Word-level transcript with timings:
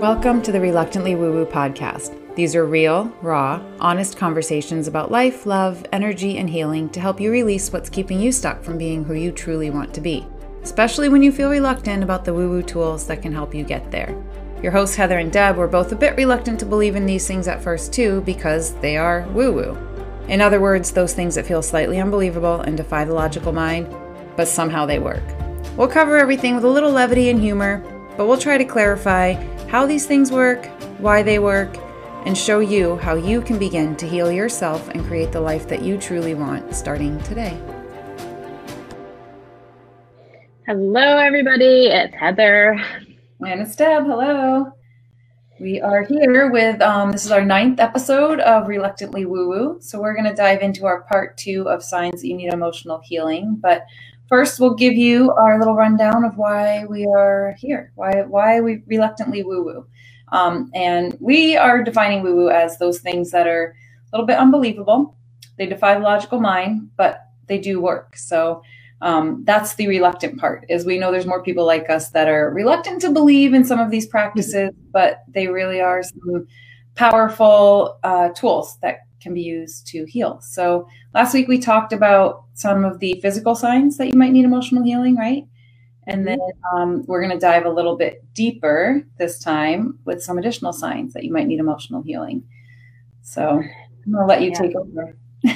Welcome 0.00 0.40
to 0.44 0.50
the 0.50 0.62
Reluctantly 0.62 1.14
Woo 1.14 1.30
Woo 1.30 1.44
podcast. 1.44 2.34
These 2.34 2.56
are 2.56 2.64
real, 2.64 3.14
raw, 3.20 3.62
honest 3.80 4.16
conversations 4.16 4.88
about 4.88 5.10
life, 5.10 5.44
love, 5.44 5.84
energy, 5.92 6.38
and 6.38 6.48
healing 6.48 6.88
to 6.92 7.00
help 7.00 7.20
you 7.20 7.30
release 7.30 7.70
what's 7.70 7.90
keeping 7.90 8.18
you 8.18 8.32
stuck 8.32 8.64
from 8.64 8.78
being 8.78 9.04
who 9.04 9.12
you 9.12 9.30
truly 9.30 9.68
want 9.68 9.92
to 9.92 10.00
be, 10.00 10.26
especially 10.62 11.10
when 11.10 11.22
you 11.22 11.30
feel 11.30 11.50
reluctant 11.50 12.02
about 12.02 12.24
the 12.24 12.32
woo 12.32 12.48
woo 12.48 12.62
tools 12.62 13.06
that 13.08 13.20
can 13.20 13.34
help 13.34 13.54
you 13.54 13.62
get 13.62 13.90
there. 13.90 14.16
Your 14.62 14.72
hosts, 14.72 14.96
Heather 14.96 15.18
and 15.18 15.30
Deb, 15.30 15.58
were 15.58 15.68
both 15.68 15.92
a 15.92 15.96
bit 15.96 16.16
reluctant 16.16 16.58
to 16.60 16.66
believe 16.66 16.96
in 16.96 17.04
these 17.04 17.26
things 17.26 17.46
at 17.46 17.62
first, 17.62 17.92
too, 17.92 18.22
because 18.22 18.72
they 18.76 18.96
are 18.96 19.28
woo 19.34 19.52
woo. 19.52 19.78
In 20.28 20.40
other 20.40 20.62
words, 20.62 20.92
those 20.92 21.12
things 21.12 21.34
that 21.34 21.44
feel 21.44 21.60
slightly 21.60 22.00
unbelievable 22.00 22.62
and 22.62 22.74
defy 22.74 23.04
the 23.04 23.12
logical 23.12 23.52
mind, 23.52 23.94
but 24.34 24.48
somehow 24.48 24.86
they 24.86 24.98
work. 24.98 25.24
We'll 25.76 25.88
cover 25.88 26.16
everything 26.16 26.54
with 26.54 26.64
a 26.64 26.68
little 26.68 26.90
levity 26.90 27.28
and 27.28 27.38
humor, 27.38 27.84
but 28.16 28.26
we'll 28.26 28.38
try 28.38 28.56
to 28.56 28.64
clarify 28.64 29.34
how 29.70 29.86
these 29.86 30.04
things 30.04 30.32
work, 30.32 30.66
why 30.98 31.22
they 31.22 31.38
work, 31.38 31.76
and 32.26 32.36
show 32.36 32.58
you 32.58 32.96
how 32.96 33.14
you 33.14 33.40
can 33.40 33.56
begin 33.56 33.94
to 33.94 34.06
heal 34.06 34.30
yourself 34.30 34.88
and 34.88 35.06
create 35.06 35.30
the 35.30 35.40
life 35.40 35.68
that 35.68 35.80
you 35.80 35.96
truly 35.96 36.34
want 36.34 36.74
starting 36.74 37.22
today. 37.22 37.56
Hello, 40.66 41.18
everybody. 41.18 41.86
It's 41.86 42.12
Heather. 42.12 42.82
And 43.46 43.60
it's 43.60 43.76
Deb. 43.76 44.06
Hello. 44.06 44.72
We 45.60 45.80
are 45.80 46.02
here 46.02 46.50
with 46.50 46.82
um, 46.82 47.12
this 47.12 47.24
is 47.24 47.30
our 47.30 47.44
ninth 47.44 47.78
episode 47.78 48.40
of 48.40 48.66
Reluctantly 48.66 49.24
Woo 49.24 49.48
Woo. 49.48 49.78
So 49.80 50.00
we're 50.00 50.14
going 50.14 50.28
to 50.28 50.34
dive 50.34 50.62
into 50.62 50.86
our 50.86 51.02
part 51.02 51.36
two 51.38 51.68
of 51.68 51.84
signs 51.84 52.22
that 52.22 52.26
you 52.26 52.36
need 52.36 52.52
emotional 52.52 53.00
healing. 53.04 53.60
But 53.62 53.84
First, 54.30 54.60
we'll 54.60 54.74
give 54.74 54.94
you 54.94 55.32
our 55.32 55.58
little 55.58 55.74
rundown 55.74 56.24
of 56.24 56.36
why 56.36 56.84
we 56.84 57.04
are 57.04 57.56
here, 57.58 57.90
why 57.96 58.22
why 58.22 58.60
we 58.60 58.84
reluctantly 58.86 59.42
woo 59.42 59.64
woo, 59.64 59.86
um, 60.30 60.70
and 60.72 61.16
we 61.20 61.56
are 61.56 61.82
defining 61.82 62.22
woo 62.22 62.36
woo 62.36 62.48
as 62.48 62.78
those 62.78 63.00
things 63.00 63.32
that 63.32 63.48
are 63.48 63.74
a 63.74 64.16
little 64.16 64.26
bit 64.28 64.38
unbelievable. 64.38 65.16
They 65.58 65.66
defy 65.66 65.94
the 65.94 66.00
logical 66.04 66.40
mind, 66.40 66.90
but 66.96 67.24
they 67.48 67.58
do 67.58 67.80
work. 67.80 68.16
So 68.16 68.62
um, 69.00 69.42
that's 69.44 69.74
the 69.74 69.88
reluctant 69.88 70.38
part. 70.38 70.64
Is 70.68 70.86
we 70.86 70.96
know 70.96 71.10
there's 71.10 71.26
more 71.26 71.42
people 71.42 71.66
like 71.66 71.90
us 71.90 72.10
that 72.10 72.28
are 72.28 72.50
reluctant 72.54 73.00
to 73.00 73.10
believe 73.10 73.52
in 73.52 73.64
some 73.64 73.80
of 73.80 73.90
these 73.90 74.06
practices, 74.06 74.70
but 74.92 75.24
they 75.26 75.48
really 75.48 75.80
are 75.80 76.04
some 76.04 76.46
powerful 76.94 77.98
uh, 78.04 78.28
tools 78.28 78.78
that 78.82 79.00
can 79.20 79.34
be 79.34 79.42
used 79.42 79.86
to 79.88 80.04
heal. 80.06 80.40
So 80.40 80.88
last 81.14 81.34
week 81.34 81.48
we 81.48 81.58
talked 81.58 81.92
about 81.92 82.44
some 82.54 82.84
of 82.84 82.98
the 83.00 83.20
physical 83.20 83.54
signs 83.54 83.96
that 83.98 84.06
you 84.06 84.18
might 84.18 84.32
need 84.32 84.44
emotional 84.44 84.82
healing, 84.82 85.16
right? 85.16 85.44
And 86.06 86.26
then 86.26 86.40
um, 86.74 87.04
we're 87.06 87.20
going 87.20 87.32
to 87.32 87.38
dive 87.38 87.66
a 87.66 87.70
little 87.70 87.96
bit 87.96 88.24
deeper 88.34 89.02
this 89.18 89.38
time 89.38 89.98
with 90.04 90.22
some 90.22 90.38
additional 90.38 90.72
signs 90.72 91.12
that 91.12 91.24
you 91.24 91.32
might 91.32 91.46
need 91.46 91.60
emotional 91.60 92.02
healing. 92.02 92.42
So 93.22 93.62
I'm 94.06 94.12
going 94.12 94.22
to 94.22 94.26
let 94.26 94.42
you 94.42 94.50
yeah. 94.50 94.58
take 94.58 94.74
over. 94.74 95.16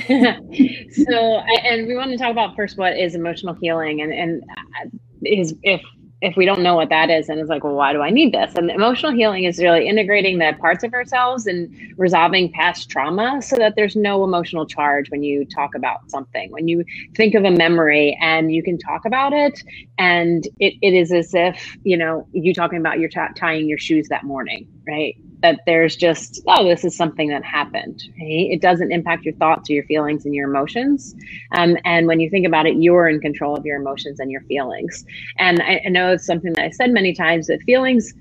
so, 1.11 1.39
and 1.65 1.87
we 1.87 1.95
want 1.95 2.11
to 2.11 2.17
talk 2.17 2.31
about 2.31 2.55
first 2.57 2.79
what 2.79 2.97
is 2.97 3.15
emotional 3.15 3.55
healing, 3.55 4.01
and 4.01 4.15
and 4.15 4.43
uh, 4.43 4.89
is 5.23 5.55
if 5.63 5.83
if 6.21 6.37
we 6.37 6.45
don't 6.45 6.63
know 6.63 6.75
what 6.75 6.89
that 6.89 7.11
is 7.11 7.29
and 7.29 7.39
it's 7.41 7.51
like 7.51 7.65
well 7.65 7.75
why 7.75 7.93
do 7.93 8.01
i 8.01 8.11
need 8.11 8.33
this? 8.33 8.55
And 8.57 8.71
emotional 8.71 9.13
healing 9.13 9.45
is 9.45 9.59
really 9.59 9.89
integrating 9.89 10.39
the 10.39 10.55
parts 10.61 10.85
of 10.85 10.93
ourselves 10.95 11.47
and 11.47 11.71
resolving 11.97 12.51
past 12.53 12.89
trauma 12.91 13.41
so 13.43 13.57
that 13.57 13.75
there's 13.77 13.97
no 13.97 14.25
emotional 14.25 14.67
charge 14.67 15.11
when 15.11 15.23
you 15.23 15.45
talk 15.45 15.75
about 15.75 16.11
something. 16.11 16.51
When 16.51 16.69
you 16.69 16.85
think 17.15 17.35
of 17.35 17.45
a 17.45 17.51
memory 17.51 18.17
and 18.21 18.53
you 18.53 18.63
can 18.63 18.79
talk 18.79 19.05
about 19.05 19.33
it 19.33 19.63
and 19.99 20.47
it, 20.59 20.75
it 20.83 20.95
is 20.95 21.13
as 21.13 21.35
if 21.35 21.77
you 21.85 21.97
know 21.97 22.27
you 22.33 22.55
talking 22.55 22.79
about 22.79 22.99
your 22.99 23.09
t- 23.09 23.21
tying 23.37 23.69
your 23.69 23.79
shoes 23.79 24.09
that 24.09 24.25
morning 24.25 24.67
right 24.87 25.17
that 25.41 25.61
there's 25.67 25.97
just 25.97 26.43
oh 26.49 26.65
this 26.65 26.85
is 26.85 26.97
something 26.97 27.29
that 27.29 27.45
happened 27.45 28.03
right? 28.21 28.49
it 28.51 28.61
doesn't 28.61 28.93
impact 28.93 29.25
your 29.25 29.35
thoughts 29.35 29.69
or 29.69 29.75
your 29.75 29.85
feelings 29.85 30.25
and 30.25 30.35
your 30.35 30.49
emotions. 30.49 31.15
Um, 31.53 31.77
and 31.85 32.07
when 32.07 32.21
you 32.21 32.31
think 32.31 32.47
about 32.47 32.67
it 32.67 32.77
you're 32.77 33.09
in 33.09 33.21
control 33.21 33.57
of 33.57 33.65
your 33.65 33.81
emotions 33.81 34.21
and 34.21 34.31
your 34.31 34.43
feelings. 34.43 35.05
And 35.39 35.63
I, 35.63 35.83
I 35.87 35.89
know 35.89 36.13
it's 36.13 36.27
something 36.27 36.53
that 36.55 36.65
i 36.65 36.71
said 36.71 36.91
many 36.91 37.15
times 37.15 37.47
that 37.49 37.61
feelings 37.63 38.13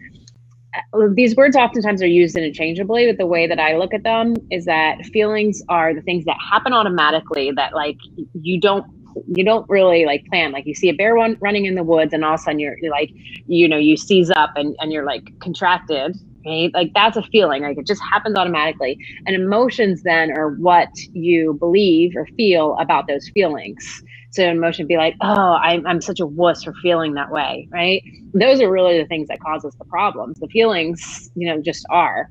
uh, 0.75 1.07
these 1.13 1.35
words 1.35 1.55
oftentimes 1.55 2.01
are 2.01 2.07
used 2.07 2.35
interchangeably 2.35 3.07
but 3.07 3.17
the 3.17 3.27
way 3.27 3.47
that 3.47 3.59
i 3.59 3.77
look 3.77 3.93
at 3.93 4.03
them 4.03 4.35
is 4.51 4.65
that 4.65 5.05
feelings 5.07 5.61
are 5.69 5.93
the 5.93 6.01
things 6.01 6.25
that 6.25 6.37
happen 6.51 6.73
automatically 6.73 7.51
that 7.51 7.73
like 7.73 7.97
you 8.33 8.59
don't 8.59 8.85
you 9.27 9.43
don't 9.43 9.67
really 9.69 10.05
like 10.05 10.25
plan. 10.27 10.51
Like 10.51 10.65
you 10.65 10.73
see 10.73 10.89
a 10.89 10.93
bear 10.93 11.13
run, 11.15 11.37
running 11.39 11.65
in 11.65 11.75
the 11.75 11.83
woods 11.83 12.13
and 12.13 12.23
all 12.23 12.33
of 12.33 12.39
a 12.39 12.43
sudden 12.43 12.59
you're, 12.59 12.77
you're 12.81 12.91
like 12.91 13.11
you 13.47 13.67
know 13.67 13.77
you 13.77 13.97
seize 13.97 14.31
up 14.31 14.51
and, 14.55 14.75
and 14.79 14.91
you're 14.91 15.05
like 15.05 15.23
contracted 15.39 16.15
right? 16.45 16.71
Like 16.73 16.91
that's 16.93 17.17
a 17.17 17.23
feeling, 17.23 17.63
like 17.63 17.77
it 17.77 17.87
just 17.87 18.01
happens 18.01 18.37
automatically. 18.37 18.97
And 19.25 19.35
emotions 19.35 20.03
then 20.03 20.31
are 20.31 20.51
what 20.51 20.89
you 21.11 21.53
believe 21.59 22.15
or 22.15 22.25
feel 22.37 22.77
about 22.79 23.07
those 23.07 23.29
feelings. 23.29 24.03
So 24.31 24.43
emotion 24.43 24.87
be 24.87 24.97
like, 24.97 25.15
oh, 25.21 25.53
I'm, 25.61 25.85
I'm 25.85 26.01
such 26.01 26.19
a 26.19 26.25
wuss 26.25 26.63
for 26.63 26.73
feeling 26.81 27.13
that 27.13 27.31
way, 27.31 27.67
right? 27.71 28.03
Those 28.33 28.61
are 28.61 28.71
really 28.71 28.97
the 28.99 29.05
things 29.07 29.27
that 29.27 29.39
cause 29.39 29.63
us 29.63 29.75
the 29.75 29.85
problems. 29.85 30.39
The 30.39 30.47
feelings, 30.47 31.29
you 31.35 31.47
know, 31.47 31.61
just 31.61 31.85
are. 31.89 32.29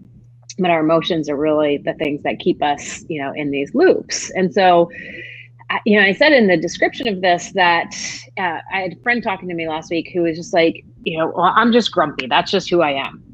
But 0.59 0.71
our 0.71 0.81
emotions 0.81 1.31
are 1.31 1.37
really 1.37 1.79
the 1.79 1.95
things 1.95 2.23
that 2.25 2.39
keep 2.41 2.63
us, 2.63 3.05
you 3.09 3.23
know, 3.23 3.33
in 3.35 3.51
these 3.51 3.75
loops. 3.75 4.31
And 4.33 4.53
so, 4.53 4.91
you 5.87 5.99
know, 5.99 6.05
I 6.05 6.13
said 6.13 6.33
in 6.33 6.49
the 6.49 6.57
description 6.57 7.09
of 7.09 7.23
this 7.23 7.53
that 7.53 7.95
uh, 8.39 8.59
I 8.73 8.81
had 8.83 8.93
a 8.93 9.03
friend 9.03 9.23
talking 9.23 9.49
to 9.49 9.55
me 9.55 9.69
last 9.69 9.91
week 9.91 10.11
who 10.13 10.23
was 10.23 10.37
just 10.37 10.53
like, 10.53 10.85
you 11.05 11.19
know, 11.19 11.33
well, 11.35 11.53
I'm 11.57 11.73
just 11.73 11.93
grumpy. 11.93 12.27
That's 12.27 12.51
just 12.51 12.69
who 12.69 12.83
I 12.83 12.93
am 12.93 13.32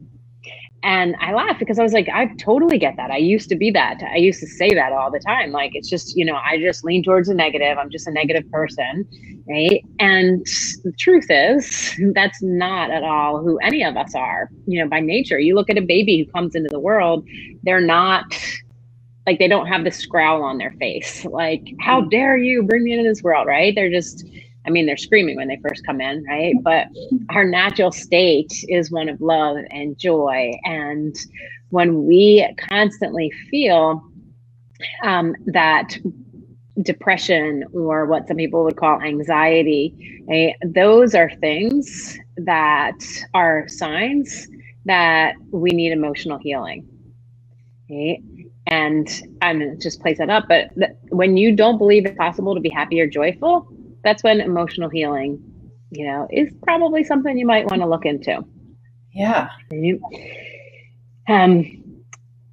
and 0.83 1.17
I 1.21 1.33
laughed 1.33 1.59
because 1.59 1.79
I 1.79 1.83
was 1.83 1.93
like, 1.93 2.09
I 2.09 2.27
totally 2.39 2.79
get 2.79 2.97
that. 2.97 3.11
I 3.11 3.17
used 3.17 3.49
to 3.49 3.57
be 3.57 3.71
that. 3.73 4.01
I 4.03 4.17
used 4.17 4.39
to 4.41 4.47
say 4.47 4.73
that 4.75 4.93
all 4.93 5.11
the 5.11 5.19
time. 5.19 5.51
Like, 5.51 5.73
it's 5.75 5.89
just, 5.89 6.17
you 6.17 6.25
know, 6.25 6.37
I 6.37 6.59
just 6.59 6.85
lean 6.85 7.03
towards 7.03 7.29
the 7.29 7.35
negative. 7.35 7.79
I'm 7.79 7.91
just 7.91 8.07
a 8.07 8.13
negative 8.13 8.49
person. 8.53 9.09
Right. 9.49 9.83
And 9.99 10.47
the 10.85 10.93
truth 10.99 11.27
is, 11.31 11.99
that's 12.15 12.41
not 12.43 12.91
at 12.91 13.03
all 13.03 13.43
who 13.43 13.59
any 13.59 13.83
of 13.83 13.97
us 13.97 14.15
are, 14.15 14.51
you 14.67 14.81
know, 14.81 14.89
by 14.89 15.01
nature. 15.01 15.41
You 15.41 15.57
look 15.57 15.69
at 15.69 15.79
a 15.79 15.83
baby 15.83 16.19
who 16.19 16.33
comes 16.33 16.55
into 16.55 16.69
the 16.71 16.81
world, 16.81 17.27
they're 17.65 17.81
not 17.81 18.25
like, 19.27 19.39
they 19.39 19.49
don't 19.49 19.67
have 19.67 19.85
the 19.85 19.91
scowl 19.91 20.43
on 20.43 20.59
their 20.59 20.73
face. 20.79 21.25
Like, 21.25 21.75
how 21.81 22.03
mm. 22.03 22.11
dare 22.11 22.39
you 22.39 22.63
bring 22.63 22.85
me 22.85 22.93
into 22.93 23.09
this 23.09 23.23
world? 23.23 23.47
Right. 23.47 23.75
They're 23.75 23.91
just, 23.91 24.25
I 24.69 24.71
mean, 24.71 24.85
they're 24.85 24.99
screaming 24.99 25.37
when 25.37 25.49
they 25.49 25.59
first 25.67 25.87
come 25.87 26.03
in, 26.03 26.23
right? 26.25 26.55
But 26.63 26.89
our 27.31 27.47
natural 27.47 27.91
state 27.91 28.53
is 28.69 28.91
one 28.91 29.09
of 29.09 29.19
love 29.23 29.57
and 29.71 29.97
joy. 29.97 30.53
And 30.65 31.17
when 31.71 32.05
we 32.05 32.47
constantly 32.69 33.31
feel 33.51 34.05
um, 35.03 35.35
that 35.47 35.97
depression 36.83 37.65
or 37.73 38.05
what 38.05 38.29
some 38.29 38.37
people 38.37 38.63
would 38.65 38.77
call 38.77 39.01
anxiety, 39.01 40.23
right? 40.29 40.55
those 40.67 41.15
are 41.15 41.31
things 41.41 42.19
that 42.37 42.99
are 43.33 43.67
signs 43.69 44.49
that 44.85 45.35
we 45.51 45.71
need 45.71 45.93
emotional 45.93 46.37
healing. 46.37 46.87
Right? 47.89 48.23
And 48.67 49.09
I'm 49.41 49.81
just 49.81 50.03
place 50.03 50.19
that 50.19 50.29
up. 50.29 50.45
But 50.47 50.75
th- 50.75 50.91
when 51.09 51.39
you 51.39 51.57
don't 51.57 51.79
believe 51.79 52.05
it's 52.05 52.19
possible 52.19 52.55
to 52.55 52.61
be 52.61 52.69
happy 52.69 53.01
or 53.01 53.07
joyful, 53.07 53.67
that's 54.05 54.23
when 54.23 54.41
emotional 54.41 54.89
healing, 54.89 55.43
you 55.91 56.07
know, 56.07 56.29
is 56.31 56.53
probably 56.63 57.05
something 57.05 57.37
you 57.37 57.47
might 57.47 57.67
want 57.67 57.83
to 57.83 57.89
look 57.89 58.05
into. 58.05 58.45
Yeah. 59.13 59.49
Um, 61.29 61.85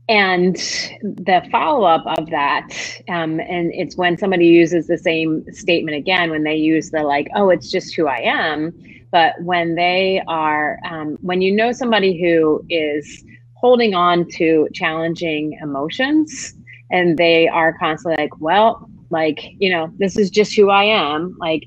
and 0.08 0.56
the 1.02 1.48
follow 1.52 1.84
up 1.86 2.06
of 2.20 2.30
that, 2.30 2.70
um, 3.10 3.40
and 3.40 3.72
it's 3.74 3.98
when 3.98 4.18
somebody 4.18 4.46
uses 4.46 4.88
the 4.88 4.98
same 4.98 5.44
statement 5.52 5.98
again, 5.98 6.30
when 6.30 6.44
they 6.44 6.56
use 6.56 6.92
the 6.92 7.02
like, 7.02 7.28
oh, 7.36 7.50
it's 7.50 7.72
just 7.72 7.96
who 7.96 8.08
I 8.08 8.20
am. 8.20 8.72
But 9.12 9.34
when 9.42 9.76
they 9.76 10.22
are, 10.28 10.78
um, 10.90 11.18
when 11.22 11.42
you 11.42 11.52
know 11.52 11.72
somebody 11.72 12.22
who 12.22 12.64
is 12.70 13.24
holding 13.56 13.96
on 13.96 14.28
to 14.30 14.68
challenging 14.74 15.58
emotions 15.62 16.54
and 16.92 17.18
they 17.18 17.48
are 17.48 17.74
constantly 17.80 18.22
like, 18.22 18.40
well, 18.40 18.90
like 19.10 19.40
you 19.60 19.70
know 19.70 19.92
this 19.98 20.18
is 20.18 20.30
just 20.30 20.56
who 20.56 20.70
i 20.70 20.84
am. 20.84 21.36
Like 21.40 21.64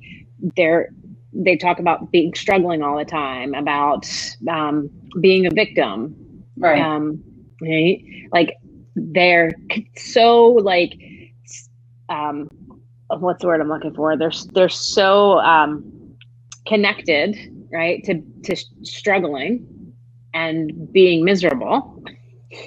they're 0.56 0.90
they 1.32 1.56
talk 1.56 1.78
about 1.78 2.10
being 2.10 2.34
struggling 2.34 2.82
all 2.82 2.96
the 2.96 3.04
time 3.04 3.54
about 3.54 4.08
um, 4.48 4.90
being 5.20 5.46
a 5.46 5.50
victim. 5.50 6.16
Right. 6.56 6.80
Um 6.80 7.22
right? 7.60 8.02
like 8.32 8.56
they're 8.94 9.52
so 9.96 10.46
like 10.46 10.92
um 12.08 12.48
what's 13.08 13.40
the 13.40 13.46
word 13.46 13.60
i'm 13.60 13.68
looking 13.68 13.94
for? 13.94 14.16
They're 14.16 14.32
they're 14.52 14.68
so 14.68 15.38
um 15.40 15.92
connected 16.66 17.36
right 17.72 18.02
to 18.04 18.22
to 18.44 18.56
struggling 18.82 19.94
and 20.34 20.92
being 20.92 21.24
miserable 21.24 22.02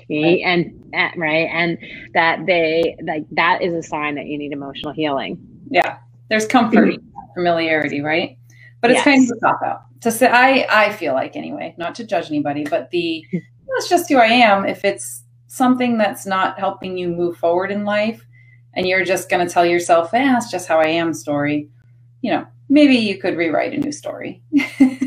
and 0.09 0.93
right 1.17 1.49
and 1.51 1.77
that 2.13 2.45
they 2.45 2.95
like 3.03 3.25
that 3.31 3.61
is 3.61 3.73
a 3.73 3.81
sign 3.81 4.15
that 4.15 4.25
you 4.25 4.37
need 4.37 4.51
emotional 4.51 4.93
healing 4.93 5.39
yeah 5.69 5.97
there's 6.29 6.45
comfort 6.45 6.89
mm-hmm. 6.89 7.33
familiarity 7.33 8.01
right 8.01 8.37
but 8.81 8.91
it's 8.91 8.99
yes. 8.99 9.03
kind 9.03 9.23
of 9.23 9.37
a 9.37 9.39
cop 9.39 9.59
out 9.65 9.81
to 10.01 10.11
say 10.11 10.27
i 10.27 10.65
i 10.69 10.91
feel 10.91 11.13
like 11.13 11.35
anyway 11.35 11.73
not 11.77 11.95
to 11.95 12.03
judge 12.03 12.27
anybody 12.27 12.63
but 12.63 12.89
the 12.91 13.25
that's 13.73 13.89
just 13.89 14.09
who 14.09 14.17
I 14.17 14.27
am. 14.27 14.65
If 14.65 14.83
it's 14.85 15.23
something 15.47 15.97
that's 15.97 16.25
not 16.25 16.59
helping 16.59 16.97
you 16.97 17.09
move 17.09 17.37
forward 17.37 17.71
in 17.71 17.85
life 17.85 18.25
and 18.73 18.87
you're 18.87 19.03
just 19.03 19.29
going 19.29 19.45
to 19.45 19.51
tell 19.51 19.65
yourself, 19.65 20.13
eh, 20.13 20.23
that's 20.23 20.51
just 20.51 20.67
how 20.67 20.79
I 20.79 20.87
am 20.87 21.13
story, 21.13 21.69
you 22.21 22.31
know, 22.31 22.45
maybe 22.69 22.95
you 22.95 23.17
could 23.17 23.37
rewrite 23.37 23.73
a 23.73 23.77
new 23.77 23.91
story. 23.91 24.41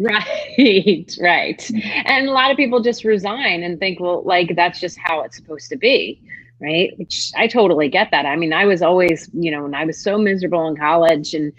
right, 0.00 1.16
right. 1.20 1.58
Mm-hmm. 1.58 2.02
And 2.06 2.28
a 2.28 2.32
lot 2.32 2.50
of 2.50 2.56
people 2.56 2.80
just 2.80 3.04
resign 3.04 3.62
and 3.62 3.78
think, 3.78 4.00
well, 4.00 4.22
like 4.24 4.54
that's 4.56 4.80
just 4.80 4.98
how 4.98 5.22
it's 5.22 5.36
supposed 5.36 5.68
to 5.70 5.76
be. 5.76 6.22
Right. 6.58 6.98
Which 6.98 7.32
I 7.36 7.48
totally 7.48 7.90
get 7.90 8.10
that. 8.12 8.24
I 8.24 8.34
mean, 8.34 8.54
I 8.54 8.64
was 8.64 8.80
always, 8.80 9.28
you 9.34 9.50
know, 9.50 9.64
when 9.64 9.74
I 9.74 9.84
was 9.84 10.02
so 10.02 10.16
miserable 10.16 10.66
in 10.68 10.76
college 10.76 11.34
and 11.34 11.52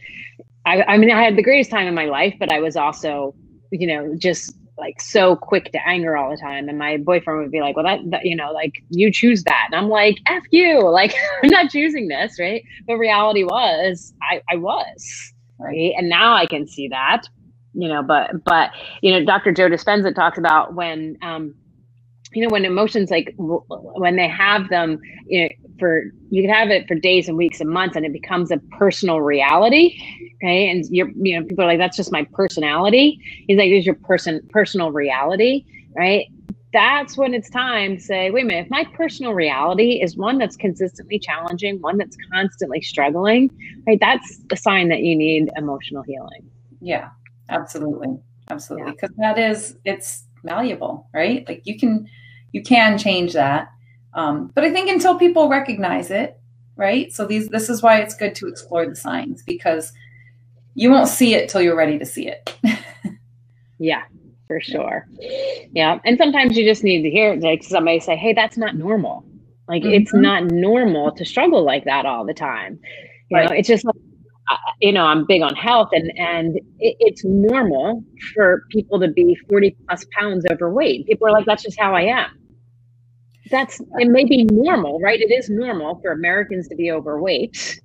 I, 0.66 0.82
I 0.84 0.98
mean, 0.98 1.12
I 1.12 1.22
had 1.22 1.36
the 1.36 1.44
greatest 1.44 1.70
time 1.70 1.86
in 1.86 1.94
my 1.94 2.06
life, 2.06 2.34
but 2.40 2.52
I 2.52 2.60
was 2.60 2.76
also, 2.76 3.36
you 3.72 3.86
know, 3.86 4.16
just 4.18 4.56
like 4.78 5.02
so 5.02 5.36
quick 5.36 5.72
to 5.72 5.88
anger 5.88 6.16
all 6.16 6.30
the 6.30 6.38
time 6.38 6.70
and 6.70 6.78
my 6.78 6.98
boyfriend 6.98 7.42
would 7.42 7.52
be 7.52 7.62
like 7.62 7.76
well 7.76 7.86
that, 7.86 8.00
that, 8.12 8.26
you 8.26 8.36
know 8.36 8.52
like 8.52 8.84
you 8.90 9.12
choose 9.12 9.44
that 9.44 9.68
and 9.72 9.76
i'm 9.76 9.90
like 9.90 10.18
f 10.28 10.44
you 10.52 10.88
like 10.90 11.14
i'm 11.44 11.50
not 11.50 11.70
choosing 11.72 12.08
this 12.08 12.40
right 12.40 12.64
but 12.86 12.98
reality 12.98 13.44
was 13.44 14.14
i 14.22 14.42
i 14.52 14.56
was 14.56 15.34
right 15.60 15.94
and 15.98 16.10
now 16.10 16.34
i 16.34 16.46
can 16.46 16.68
see 16.68 16.88
that 16.88 17.24
you 17.78 17.88
know 17.88 18.02
but 18.02 18.44
but 18.44 18.72
you 19.02 19.12
know 19.12 19.24
dr 19.24 19.52
joe 19.54 19.70
dispenza 19.70 20.14
talks 20.14 20.38
about 20.38 20.74
when 20.74 21.18
um 21.22 21.54
you 22.34 22.42
know 22.42 22.50
when 22.50 22.66
emotions 22.66 23.10
like 23.10 23.34
when 23.38 24.16
they 24.16 24.28
have 24.28 24.68
them 24.70 25.00
you 25.28 25.44
know 25.44 25.50
for 25.80 26.06
you 26.30 26.42
can 26.42 26.52
have 26.52 26.70
it 26.70 26.88
for 26.88 26.96
days 26.96 27.28
and 27.28 27.38
weeks 27.38 27.62
and 27.62 27.70
months 27.70 27.96
and 27.96 28.06
it 28.06 28.12
becomes 28.12 28.52
a 28.52 28.58
personal 28.78 29.22
reality 29.22 29.98
okay? 30.38 30.70
And 30.70 30.86
you're 30.90 31.10
you 31.16 31.40
know 31.40 31.46
people 31.46 31.64
are 31.64 31.68
like 31.68 31.80
that's 31.80 31.98
just 31.98 32.12
my 32.12 32.28
personality. 32.34 33.20
He's 33.48 33.58
like 33.58 33.70
there's 33.70 33.86
your 33.86 33.96
person 33.96 34.42
personal 34.50 34.92
reality 34.92 35.66
right? 35.96 36.28
That's 36.74 37.18
when 37.18 37.34
it's 37.34 37.50
time 37.50 37.98
to 37.98 38.02
say 38.02 38.32
wait 38.32 38.44
a 38.44 38.46
minute 38.46 38.66
if 38.66 38.70
my 38.70 38.86
personal 38.94 39.34
reality 39.34 40.02
is 40.02 40.18
one 40.18 40.38
that's 40.38 40.56
consistently 40.56 41.20
challenging 41.20 41.82
one 41.82 41.98
that's 41.98 42.18
constantly 42.32 42.82
struggling 42.82 43.50
right? 43.88 44.00
That's 44.00 44.40
a 44.52 44.58
sign 44.58 44.90
that 44.90 45.02
you 45.02 45.16
need 45.16 45.50
emotional 45.56 46.04
healing. 46.04 46.50
Yeah 46.82 47.10
absolutely 47.50 48.18
absolutely 48.50 48.92
because 48.92 49.12
yeah. 49.18 49.34
that 49.34 49.52
is 49.52 49.78
it's 49.86 50.24
malleable 50.44 51.08
right 51.14 51.48
like 51.48 51.62
you 51.66 51.78
can 51.78 52.08
you 52.52 52.62
can 52.64 52.98
change 52.98 53.34
that 53.34 53.70
um, 54.18 54.52
but 54.56 54.64
I 54.64 54.72
think 54.72 54.90
until 54.90 55.18
people 55.18 55.48
recognize 55.48 56.10
it, 56.10 56.40
right? 56.76 57.14
So 57.14 57.26
these 57.26 57.48
this 57.50 57.70
is 57.70 57.84
why 57.84 58.00
it's 58.00 58.16
good 58.16 58.34
to 58.36 58.48
explore 58.48 58.86
the 58.86 58.96
signs 58.96 59.44
because 59.44 59.94
you 60.74 60.90
won't 60.90 61.08
see 61.08 61.36
it 61.36 61.50
till 61.50 61.62
you're 61.62 61.78
ready 61.78 62.00
to 62.00 62.06
see 62.06 62.28
it. 62.28 62.56
yeah, 63.78 64.02
for 64.48 64.60
sure. 64.60 65.08
Yeah, 65.72 66.00
and 66.04 66.18
sometimes 66.18 66.58
you 66.58 66.66
just 66.66 66.84
need 66.84 67.04
to 67.04 67.12
hear 67.12 67.36
like 67.36 67.64
somebody 67.64 68.00
say, 68.00 68.16
"Hey, 68.16 68.34
that's 68.34 68.58
not 68.58 68.76
normal." 68.76 69.24
Like 69.68 69.84
mm-hmm. 69.84 70.02
it's 70.02 70.14
not 70.16 70.46
normal 70.46 71.12
to 71.12 71.24
struggle 71.24 71.64
like 71.64 71.86
that 71.86 72.08
all 72.08 72.26
the 72.26 72.34
time. 72.34 72.80
You 73.30 73.38
right. 73.38 73.50
know, 73.50 73.56
it's 73.56 73.68
just 73.68 73.86
like 73.86 73.96
you 74.82 74.92
know 74.92 75.04
i'm 75.04 75.26
big 75.26 75.42
on 75.42 75.56
health 75.56 75.90
and 75.92 76.12
and 76.18 76.58
it, 76.80 76.96
it's 77.00 77.24
normal 77.26 78.04
for 78.34 78.64
people 78.70 79.00
to 79.00 79.08
be 79.10 79.36
40 79.50 79.76
plus 79.86 80.06
pounds 80.18 80.46
overweight 80.50 81.06
people 81.06 81.28
are 81.28 81.32
like 81.32 81.46
that's 81.46 81.64
just 81.64 81.80
how 81.80 81.94
i 81.94 82.02
am 82.02 82.30
that's 83.50 83.80
it 83.98 84.10
may 84.10 84.26
be 84.26 84.46
normal, 84.46 85.00
right? 85.00 85.20
It 85.20 85.32
is 85.32 85.50
normal 85.50 86.00
for 86.02 86.12
Americans 86.12 86.68
to 86.70 86.76
be 86.76 86.92
overweight. 86.92 87.80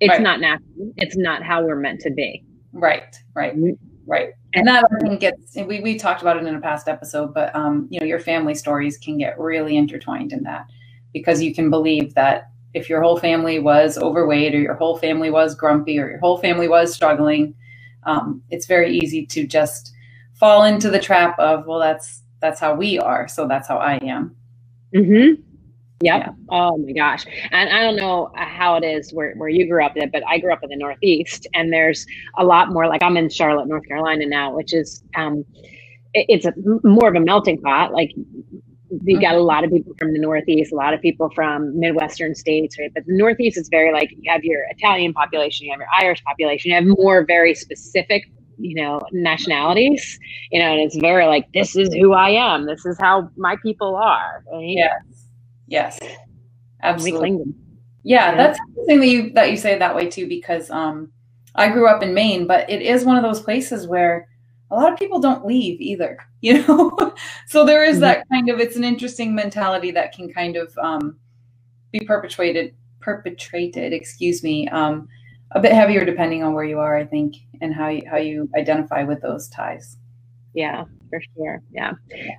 It's 0.00 0.10
right. 0.10 0.20
not 0.20 0.40
natural. 0.40 0.92
It's 0.96 1.16
not 1.16 1.42
how 1.42 1.64
we're 1.64 1.76
meant 1.76 2.00
to 2.00 2.10
be. 2.10 2.44
Right, 2.72 3.16
right, 3.34 3.56
mm-hmm. 3.56 3.72
right. 4.06 4.30
And 4.54 4.66
that 4.66 4.84
I 4.84 5.00
think 5.00 5.20
gets 5.20 5.56
we 5.56 5.80
we 5.80 5.98
talked 5.98 6.22
about 6.22 6.36
it 6.36 6.44
in 6.44 6.54
a 6.54 6.60
past 6.60 6.88
episode, 6.88 7.34
but 7.34 7.54
um, 7.54 7.88
you 7.90 8.00
know, 8.00 8.06
your 8.06 8.20
family 8.20 8.54
stories 8.54 8.98
can 8.98 9.18
get 9.18 9.38
really 9.38 9.76
intertwined 9.76 10.32
in 10.32 10.42
that 10.44 10.66
because 11.12 11.42
you 11.42 11.54
can 11.54 11.70
believe 11.70 12.14
that 12.14 12.50
if 12.78 12.88
your 12.88 13.02
whole 13.02 13.18
family 13.18 13.58
was 13.58 13.98
overweight 13.98 14.54
or 14.54 14.60
your 14.60 14.74
whole 14.74 14.96
family 14.96 15.30
was 15.30 15.54
grumpy 15.54 15.98
or 15.98 16.08
your 16.08 16.18
whole 16.20 16.38
family 16.38 16.68
was 16.68 16.94
struggling, 16.94 17.54
um, 18.04 18.42
it's 18.50 18.66
very 18.66 18.96
easy 18.96 19.26
to 19.26 19.46
just 19.46 19.92
fall 20.34 20.64
into 20.64 20.88
the 20.90 20.98
trap 20.98 21.38
of 21.38 21.66
well, 21.66 21.80
that's 21.80 22.22
that's 22.40 22.60
how 22.60 22.74
we 22.74 22.98
are, 22.98 23.28
so 23.28 23.48
that's 23.48 23.68
how 23.68 23.78
I 23.78 23.96
am. 23.96 24.34
Mm-hmm. 24.94 25.42
Yep. 26.00 26.20
Yeah. 26.20 26.30
Oh 26.48 26.78
my 26.78 26.92
gosh. 26.92 27.26
And 27.50 27.68
I 27.70 27.82
don't 27.82 27.96
know 27.96 28.30
how 28.36 28.76
it 28.76 28.84
is 28.84 29.12
where, 29.12 29.34
where 29.34 29.48
you 29.48 29.66
grew 29.68 29.84
up 29.84 29.96
in, 29.96 30.10
but 30.10 30.22
I 30.28 30.38
grew 30.38 30.52
up 30.52 30.62
in 30.62 30.70
the 30.70 30.76
Northeast 30.76 31.48
and 31.54 31.72
there's 31.72 32.06
a 32.36 32.44
lot 32.44 32.70
more 32.72 32.86
like 32.86 33.02
I'm 33.02 33.16
in 33.16 33.28
Charlotte, 33.28 33.66
North 33.66 33.86
Carolina 33.88 34.26
now, 34.26 34.54
which 34.54 34.72
is, 34.72 35.02
um, 35.16 35.44
it, 36.14 36.26
it's 36.28 36.46
a 36.46 36.52
more 36.84 37.08
of 37.08 37.16
a 37.16 37.20
melting 37.20 37.60
pot. 37.60 37.92
Like 37.92 38.12
you 39.04 39.20
got 39.20 39.34
a 39.34 39.42
lot 39.42 39.64
of 39.64 39.70
people 39.70 39.94
from 39.98 40.12
the 40.12 40.18
Northeast, 40.18 40.72
a 40.72 40.76
lot 40.76 40.94
of 40.94 41.00
people 41.00 41.30
from 41.34 41.78
Midwestern 41.78 42.34
states, 42.34 42.78
right? 42.78 42.90
But 42.94 43.06
the 43.06 43.16
Northeast 43.16 43.58
is 43.58 43.68
very 43.68 43.92
like 43.92 44.10
you 44.10 44.30
have 44.30 44.44
your 44.44 44.64
Italian 44.70 45.12
population, 45.12 45.66
you 45.66 45.72
have 45.72 45.80
your 45.80 45.88
Irish 46.00 46.22
population, 46.24 46.70
you 46.70 46.74
have 46.76 46.86
more 46.86 47.24
very 47.26 47.54
specific 47.54 48.24
you 48.60 48.74
know 48.74 49.00
nationalities 49.12 50.18
you 50.50 50.58
know 50.58 50.72
and 50.72 50.80
it's 50.80 50.96
very 50.96 51.26
like 51.26 51.46
this 51.54 51.76
is 51.76 51.94
who 51.94 52.12
i 52.12 52.30
am. 52.30 52.66
This 52.66 52.84
is 52.84 52.98
how 52.98 53.30
my 53.36 53.54
people 53.62 53.94
are 53.94 54.42
right? 54.52 54.64
yes. 54.66 55.02
Yes. 55.68 55.98
Absolutely 56.82 57.54
yeah, 58.04 58.34
that's 58.36 58.58
interesting 58.60 59.00
that 59.00 59.06
you 59.06 59.30
that 59.34 59.50
you 59.50 59.56
say 59.56 59.78
that 59.78 59.94
way 59.94 60.08
too 60.08 60.26
because 60.26 60.70
um 60.70 61.12
i 61.54 61.68
grew 61.68 61.86
up 61.86 62.02
in 62.02 62.14
maine 62.14 62.46
but 62.46 62.68
it 62.70 62.80
is 62.82 63.04
one 63.04 63.16
of 63.16 63.22
those 63.22 63.40
places 63.40 63.86
where 63.86 64.28
a 64.70 64.74
lot 64.74 64.92
of 64.92 64.98
people 64.98 65.18
don't 65.18 65.46
leave 65.46 65.80
either 65.80 66.18
you 66.40 66.62
know 66.66 67.14
so 67.46 67.64
there 67.64 67.84
is 67.84 68.00
that 68.00 68.18
mm-hmm. 68.18 68.34
kind 68.34 68.48
of 68.50 68.60
it's 68.60 68.76
an 68.76 68.84
interesting 68.84 69.34
mentality 69.34 69.90
that 69.90 70.12
can 70.12 70.32
kind 70.32 70.56
of 70.56 70.76
um, 70.78 71.16
be 71.92 72.00
perpetuated 72.00 72.74
perpetrated 73.00 73.92
excuse 73.92 74.42
me 74.42 74.68
um, 74.68 75.08
a 75.52 75.60
bit 75.60 75.72
heavier 75.72 76.04
depending 76.04 76.42
on 76.42 76.52
where 76.52 76.64
you 76.64 76.78
are, 76.78 76.96
I 76.96 77.04
think, 77.04 77.36
and 77.60 77.74
how 77.74 77.88
you, 77.88 78.02
how 78.10 78.18
you 78.18 78.48
identify 78.56 79.02
with 79.02 79.22
those 79.22 79.48
ties. 79.48 79.96
Yeah, 80.54 80.84
for 81.08 81.20
sure. 81.36 81.62
Yeah. 81.72 81.92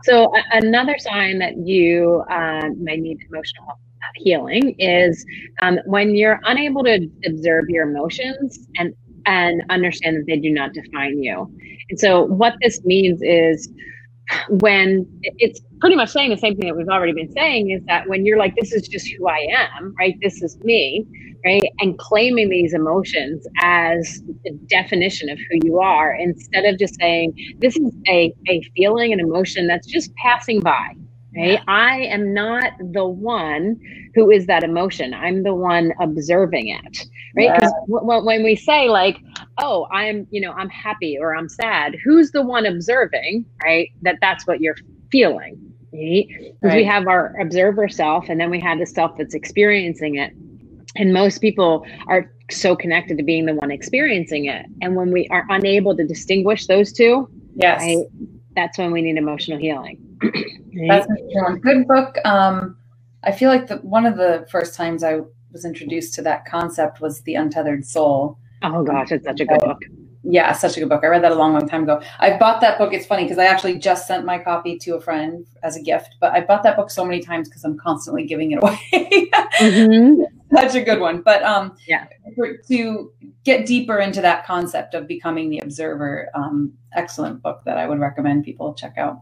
So 0.04 0.32
a- 0.36 0.58
another 0.58 0.98
sign 1.00 1.40
that 1.40 1.58
you 1.58 2.24
uh, 2.30 2.70
may 2.78 2.98
need 2.98 3.20
emotional 3.30 3.80
healing 4.16 4.76
is 4.80 5.26
um, 5.62 5.80
when 5.86 6.16
you're 6.16 6.40
unable 6.44 6.84
to 6.84 7.10
observe 7.26 7.66
your 7.70 7.90
emotions 7.90 8.68
and 8.78 8.94
and 9.30 9.62
understand 9.70 10.18
that 10.18 10.26
they 10.26 10.40
do 10.40 10.50
not 10.50 10.74
define 10.74 11.22
you. 11.22 11.48
And 11.90 12.00
so 12.00 12.24
what 12.24 12.56
this 12.62 12.84
means 12.84 13.22
is 13.22 13.72
when 14.50 15.08
it's 15.22 15.62
pretty 15.80 15.96
much 15.96 16.10
saying 16.10 16.32
the 16.32 16.38
same 16.38 16.56
thing 16.56 16.68
that 16.68 16.76
we've 16.76 16.88
already 16.90 17.14
been 17.14 17.32
saying 17.32 17.72
is 17.72 17.84
that 17.86 18.08
when 18.10 18.26
you're 18.26 18.38
like 18.38 18.54
this 18.56 18.72
is 18.72 18.88
just 18.88 19.08
who 19.18 19.28
i 19.28 19.48
am 19.52 19.96
right? 19.98 20.16
This 20.22 20.42
is 20.42 20.58
me 20.60 21.06
right? 21.46 21.62
And 21.80 21.98
claiming 21.98 22.50
these 22.50 22.74
emotions 22.74 23.48
as 23.62 24.22
the 24.44 24.52
definition 24.68 25.30
of 25.30 25.38
who 25.40 25.60
you 25.64 25.80
are 25.80 26.14
instead 26.14 26.66
of 26.66 26.78
just 26.78 26.96
saying 27.00 27.34
this 27.60 27.78
is 27.78 27.96
a, 28.08 28.34
a 28.48 28.62
feeling 28.76 29.14
an 29.14 29.20
emotion 29.20 29.68
that's 29.68 29.88
just 29.88 30.14
passing 30.16 30.60
by 30.60 30.90
right? 31.36 31.62
I 31.68 32.02
am 32.06 32.34
not 32.34 32.74
the 32.80 33.06
one 33.06 33.80
who 34.16 34.32
is 34.32 34.48
that 34.48 34.64
emotion. 34.64 35.14
I'm 35.14 35.44
the 35.44 35.54
one 35.54 35.94
observing 36.00 36.70
it 36.70 37.06
right? 37.36 37.54
Because 37.54 37.72
yeah. 37.72 37.96
w- 38.00 38.26
when 38.26 38.44
we 38.44 38.56
say 38.56 38.90
like 38.90 39.20
oh 39.58 39.88
i'm 39.92 40.28
you 40.32 40.42
know 40.42 40.52
i'm 40.54 40.70
happy 40.70 41.18
or 41.20 41.36
i'm 41.36 41.50
sad 41.50 41.96
who's 42.04 42.32
the 42.32 42.42
one 42.42 42.66
observing 42.66 43.46
right? 43.64 43.90
That 44.02 44.18
that's 44.22 44.48
what 44.48 44.62
you're 44.62 44.76
feeling 45.12 45.58
right? 45.94 46.28
Because 46.28 46.56
right. 46.64 46.76
we 46.78 46.84
have 46.86 47.08
our 47.08 47.36
observer 47.40 47.88
self 47.88 48.30
and 48.30 48.40
then 48.40 48.50
we 48.50 48.60
have 48.60 48.80
the 48.80 48.86
self 48.86 49.18
that's 49.18 49.34
experiencing 49.34 50.16
it. 50.16 50.34
And 50.96 51.14
most 51.14 51.40
people 51.40 51.86
are 52.08 52.32
so 52.52 52.76
connected 52.76 53.18
to 53.18 53.24
being 53.24 53.46
the 53.46 53.54
one 53.54 53.72
experiencing 53.72 54.46
it. 54.46 54.66
And 54.82 54.96
when 54.96 55.12
we 55.12 55.28
are 55.30 55.46
unable 55.50 55.96
to 55.96 56.06
distinguish 56.06 56.68
those 56.68 56.92
two 56.92 57.30
yes. 57.56 57.82
right, 57.82 58.06
that's 58.56 58.78
when 58.78 58.92
we 58.92 59.02
need 59.02 59.18
emotional 59.18 59.60
healing 59.60 60.09
that's 60.88 61.08
a 61.08 61.56
good 61.62 61.88
book 61.88 62.18
um 62.26 62.78
i 63.24 63.32
feel 63.32 63.50
like 63.50 63.68
the 63.68 63.78
one 63.78 64.06
of 64.06 64.18
the 64.18 64.46
first 64.52 64.76
times 64.76 65.04
i 65.04 65.20
was 65.52 65.66
introduced 65.66 66.14
to 66.14 66.22
that 66.22 66.46
concept 66.46 67.02
was 67.02 67.22
the 67.22 67.36
untethered 67.36 67.86
soul 67.86 68.38
oh 68.64 68.84
gosh 68.84 69.12
it's 69.12 69.26
such 69.26 69.40
a 69.40 69.46
good 69.46 69.60
book 69.60 69.80
yeah, 70.24 70.52
such 70.52 70.76
a 70.76 70.80
good 70.82 70.90
book. 70.90 71.04
I 71.04 71.08
read 71.08 71.24
that 71.24 71.32
a 71.32 71.36
long, 71.36 71.54
long 71.54 71.68
time 71.68 71.84
ago. 71.84 72.02
I 72.20 72.38
bought 72.38 72.60
that 72.62 72.78
book. 72.78 72.94
It's 72.94 73.06
funny 73.06 73.24
because 73.24 73.38
I 73.38 73.46
actually 73.46 73.80
just 73.80 74.06
sent 74.06 74.26
my 74.26 74.38
copy 74.38 74.78
to 74.80 74.96
a 74.96 75.02
friend 75.02 75.46
as 75.64 75.78
a 75.78 75.82
gift, 75.82 76.16
but 76.20 76.34
I 76.34 76.42
bought 76.42 76.64
that 76.64 76.76
book 76.76 76.92
so 76.92 77.06
many 77.06 77.22
times 77.22 77.48
because 77.48 77.64
I'm 77.64 77.78
constantly 77.78 78.26
giving 78.26 78.52
it 78.52 78.60
away. 78.62 79.30
mm-hmm. 79.60 80.24
Such 80.54 80.76
a 80.76 80.82
good 80.82 81.00
one. 81.00 81.22
But 81.22 81.44
um, 81.44 81.78
yeah, 81.88 82.08
for, 82.36 82.58
to 82.58 83.14
get 83.46 83.66
deeper 83.66 84.00
into 84.00 84.22
that 84.22 84.46
concept 84.46 84.94
of 84.94 85.08
becoming 85.08 85.50
the 85.50 85.60
observer, 85.60 86.30
um, 86.34 86.74
excellent 86.94 87.42
book 87.42 87.62
that 87.66 87.78
I 87.78 87.88
would 87.88 88.00
recommend 88.00 88.44
people 88.44 88.74
check 88.74 88.98
out. 88.98 89.22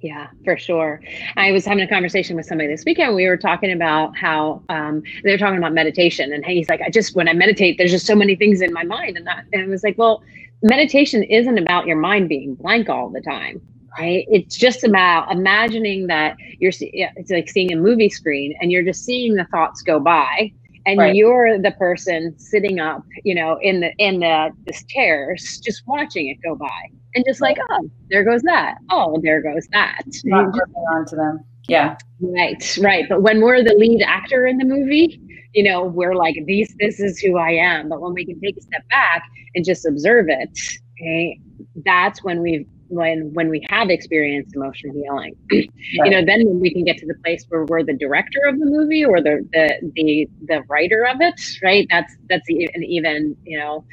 Yeah, 0.00 0.28
for 0.44 0.58
sure. 0.58 1.00
I 1.36 1.52
was 1.52 1.64
having 1.64 1.82
a 1.82 1.88
conversation 1.88 2.36
with 2.36 2.46
somebody 2.46 2.68
this 2.68 2.84
weekend. 2.84 3.14
We 3.14 3.26
were 3.26 3.36
talking 3.36 3.72
about 3.72 4.16
how 4.16 4.62
um, 4.68 5.02
they 5.24 5.32
were 5.32 5.38
talking 5.38 5.58
about 5.58 5.72
meditation, 5.72 6.32
and 6.32 6.44
he's 6.44 6.68
like, 6.68 6.82
"I 6.82 6.90
just 6.90 7.16
when 7.16 7.28
I 7.28 7.32
meditate, 7.32 7.78
there's 7.78 7.92
just 7.92 8.06
so 8.06 8.14
many 8.14 8.36
things 8.36 8.60
in 8.60 8.72
my 8.72 8.84
mind," 8.84 9.16
and 9.16 9.26
that, 9.26 9.46
and 9.52 9.62
I 9.62 9.66
was 9.66 9.82
like, 9.82 9.96
"Well, 9.96 10.22
meditation 10.62 11.22
isn't 11.22 11.58
about 11.58 11.86
your 11.86 11.96
mind 11.96 12.28
being 12.28 12.54
blank 12.56 12.90
all 12.90 13.08
the 13.08 13.22
time, 13.22 13.60
right 13.98 14.26
it's 14.28 14.56
just 14.56 14.84
about 14.84 15.30
imagining 15.32 16.06
that 16.06 16.36
you're 16.58 16.72
it's 16.80 17.30
like 17.30 17.48
seeing 17.48 17.72
a 17.72 17.76
movie 17.76 18.08
screen 18.08 18.54
and 18.60 18.70
you're 18.70 18.84
just 18.84 19.04
seeing 19.04 19.34
the 19.34 19.44
thoughts 19.46 19.82
go 19.82 19.98
by 19.98 20.52
and 20.86 20.98
right. 20.98 21.14
you're 21.14 21.58
the 21.58 21.72
person 21.72 22.38
sitting 22.38 22.78
up 22.78 23.04
you 23.24 23.34
know 23.34 23.58
in 23.62 23.80
the 23.80 23.92
in 23.98 24.20
the, 24.20 24.50
the 24.66 24.84
chairs 24.88 25.60
just 25.64 25.82
watching 25.86 26.28
it 26.28 26.38
go 26.42 26.54
by 26.54 26.90
and 27.16 27.24
just 27.26 27.40
like 27.40 27.56
oh 27.70 27.90
there 28.10 28.24
goes 28.24 28.42
that. 28.42 28.76
Oh 28.90 29.18
there 29.22 29.42
goes 29.42 29.66
that. 29.72 30.02
Not 30.24 30.54
on 30.92 31.06
to 31.06 31.16
them. 31.16 31.40
Yeah. 31.68 31.96
Right 32.20 32.78
right. 32.80 33.06
But 33.08 33.22
when 33.22 33.40
we're 33.40 33.64
the 33.64 33.74
lead 33.74 34.02
actor 34.02 34.46
in 34.46 34.58
the 34.58 34.64
movie 34.64 35.20
you 35.54 35.62
know 35.62 35.84
we're 35.84 36.14
like 36.14 36.36
these 36.44 36.74
this 36.78 37.00
is 37.00 37.18
who 37.18 37.38
i 37.38 37.50
am. 37.50 37.88
But 37.88 38.00
when 38.00 38.12
we 38.14 38.24
can 38.24 38.38
take 38.40 38.56
a 38.58 38.62
step 38.62 38.86
back 38.90 39.24
and 39.54 39.64
just 39.64 39.86
observe 39.86 40.26
it 40.28 40.56
okay 41.00 41.40
that's 41.84 42.22
when 42.22 42.40
we've 42.40 42.66
when 42.88 43.32
when 43.34 43.48
we 43.48 43.66
have 43.68 43.90
experienced 43.90 44.54
emotional 44.54 44.94
healing. 44.94 45.34
Right. 45.50 45.70
you 45.92 46.10
know 46.10 46.24
then 46.24 46.60
we 46.60 46.72
can 46.72 46.84
get 46.84 46.98
to 46.98 47.06
the 47.06 47.16
place 47.24 47.44
where 47.48 47.64
we're 47.64 47.82
the 47.82 47.94
director 47.94 48.40
of 48.46 48.58
the 48.60 48.66
movie 48.66 49.04
or 49.04 49.20
the 49.20 49.46
the 49.52 49.92
the, 49.94 50.28
the 50.46 50.62
writer 50.68 51.04
of 51.06 51.20
it 51.20 51.34
right? 51.62 51.86
That's 51.90 52.14
that's 52.28 52.48
an 52.48 52.84
even 52.84 53.36
you 53.44 53.58
know 53.58 53.84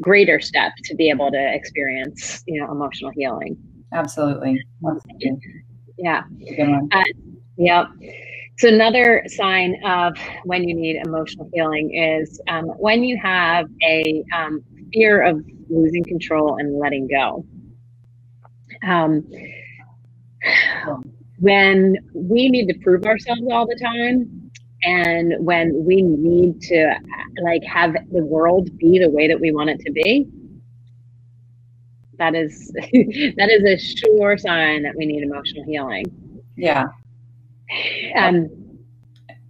greater 0.00 0.40
step 0.40 0.72
to 0.84 0.94
be 0.94 1.10
able 1.10 1.30
to 1.30 1.54
experience 1.54 2.42
you 2.46 2.60
know 2.60 2.70
emotional 2.70 3.10
healing. 3.14 3.56
Absolutely, 3.92 4.58
absolutely. 4.86 5.38
yeah 5.98 6.22
uh, 6.92 7.02
yep. 7.56 7.86
So 8.58 8.68
another 8.68 9.24
sign 9.26 9.76
of 9.84 10.16
when 10.44 10.68
you 10.68 10.74
need 10.74 10.96
emotional 11.04 11.48
healing 11.52 11.94
is 11.94 12.40
um, 12.48 12.66
when 12.66 13.02
you 13.02 13.18
have 13.22 13.66
a 13.82 14.24
um, 14.36 14.62
fear 14.92 15.22
of 15.22 15.44
losing 15.68 16.04
control 16.04 16.56
and 16.58 16.78
letting 16.78 17.08
go. 17.08 17.44
Um, 18.86 19.26
when 21.38 21.96
we 22.14 22.48
need 22.48 22.68
to 22.68 22.78
prove 22.82 23.04
ourselves 23.04 23.42
all 23.50 23.66
the 23.66 23.78
time 23.82 24.41
and 24.84 25.34
when 25.38 25.84
we 25.84 26.02
need 26.02 26.60
to 26.60 26.94
like 27.42 27.62
have 27.64 27.94
the 28.10 28.24
world 28.24 28.76
be 28.78 28.98
the 28.98 29.08
way 29.08 29.28
that 29.28 29.40
we 29.40 29.52
want 29.52 29.70
it 29.70 29.78
to 29.80 29.92
be 29.92 30.26
that 32.18 32.34
is 32.34 32.72
that 33.36 33.48
is 33.50 33.64
a 33.64 33.76
sure 33.78 34.36
sign 34.36 34.82
that 34.82 34.94
we 34.96 35.06
need 35.06 35.22
emotional 35.22 35.64
healing 35.64 36.04
yeah 36.56 36.86
um 38.16 38.48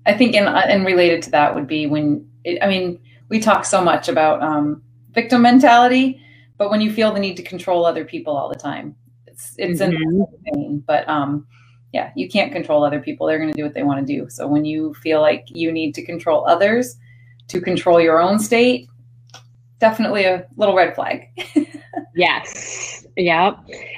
i 0.07 0.12
think 0.12 0.35
in 0.35 0.47
and 0.47 0.85
related 0.85 1.23
to 1.23 1.31
that 1.31 1.55
would 1.55 1.67
be 1.67 1.87
when 1.87 2.27
it, 2.45 2.62
i 2.62 2.69
mean 2.69 2.99
we 3.29 3.41
talk 3.41 3.65
so 3.65 3.83
much 3.83 4.09
about 4.09 4.43
um 4.43 4.83
victim 5.12 5.43
mentality 5.43 6.21
but 6.59 6.71
when 6.71 6.81
you 6.81 6.93
feel 6.93 7.12
the 7.12 7.21
need 7.21 7.37
to 7.37 7.43
control 7.43 7.85
other 7.85 8.05
people 8.05 8.37
all 8.37 8.49
the 8.49 8.59
time 8.59 8.95
it's 9.27 9.55
it's 9.59 9.81
mm-hmm. 9.81 10.23
in 10.55 10.79
but 10.87 11.09
um, 11.09 11.47
yeah, 11.92 12.11
you 12.16 12.28
can't 12.28 12.52
control 12.52 12.84
other 12.84 13.00
people. 13.00 13.26
They're 13.26 13.38
going 13.38 13.52
to 13.52 13.56
do 13.56 13.64
what 13.64 13.75
they 13.75 13.82
want 13.82 14.06
to 14.06 14.06
do. 14.06 14.28
So 14.30 14.46
when 14.46 14.64
you 14.64 14.94
feel 14.94 15.20
like 15.20 15.44
you 15.49 15.70
need 15.70 15.94
to 15.94 16.04
control 16.04 16.46
others 16.49 16.96
to 17.49 17.61
control 17.61 18.00
your 18.00 18.20
own 18.20 18.38
state, 18.38 18.88
definitely 19.78 20.25
a 20.25 20.46
little 20.56 20.75
red 20.75 20.94
flag. 20.94 21.28
yes. 22.14 23.06
Yeah. 23.16 23.52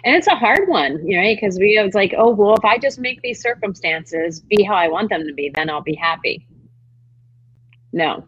And 0.04 0.16
it's 0.16 0.26
a 0.26 0.34
hard 0.34 0.68
one, 0.68 1.06
you 1.06 1.16
know, 1.16 1.34
because 1.34 1.56
we 1.58 1.78
it's 1.78 1.94
like, 1.94 2.14
oh 2.18 2.34
well, 2.34 2.54
if 2.56 2.64
I 2.64 2.78
just 2.78 2.98
make 2.98 3.22
these 3.22 3.40
circumstances 3.40 4.40
be 4.40 4.64
how 4.64 4.74
I 4.74 4.88
want 4.88 5.10
them 5.10 5.24
to 5.26 5.32
be, 5.32 5.52
then 5.54 5.70
I'll 5.70 5.82
be 5.82 5.94
happy. 5.94 6.48
No, 7.92 8.24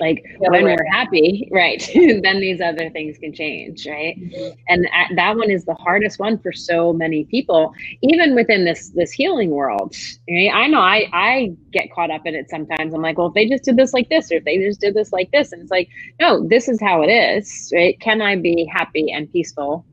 like 0.00 0.22
yeah, 0.24 0.48
when 0.50 0.64
right. 0.64 0.78
we're 0.78 0.92
happy 0.92 1.48
right 1.52 1.90
then 1.94 2.40
these 2.40 2.60
other 2.60 2.90
things 2.90 3.18
can 3.18 3.32
change 3.32 3.86
right 3.86 4.18
mm-hmm. 4.18 4.54
and 4.68 4.88
that 5.16 5.36
one 5.36 5.50
is 5.50 5.64
the 5.64 5.74
hardest 5.74 6.18
one 6.18 6.38
for 6.38 6.52
so 6.52 6.92
many 6.92 7.24
people 7.24 7.72
even 8.02 8.34
within 8.34 8.64
this 8.64 8.90
this 8.90 9.10
healing 9.10 9.50
world 9.50 9.94
right? 10.30 10.50
i 10.52 10.66
know 10.66 10.80
i 10.80 11.08
i 11.12 11.52
get 11.72 11.92
caught 11.92 12.10
up 12.10 12.22
in 12.26 12.34
it 12.34 12.48
sometimes 12.50 12.94
i'm 12.94 13.02
like 13.02 13.18
well 13.18 13.28
if 13.28 13.34
they 13.34 13.48
just 13.48 13.64
did 13.64 13.76
this 13.76 13.92
like 13.92 14.08
this 14.08 14.30
or 14.30 14.36
if 14.36 14.44
they 14.44 14.58
just 14.58 14.80
did 14.80 14.94
this 14.94 15.12
like 15.12 15.30
this 15.32 15.52
and 15.52 15.62
it's 15.62 15.70
like 15.70 15.88
no 16.20 16.46
this 16.48 16.68
is 16.68 16.80
how 16.80 17.02
it 17.02 17.08
is 17.08 17.72
right 17.74 17.98
can 18.00 18.20
i 18.20 18.36
be 18.36 18.68
happy 18.72 19.10
and 19.10 19.30
peaceful 19.32 19.84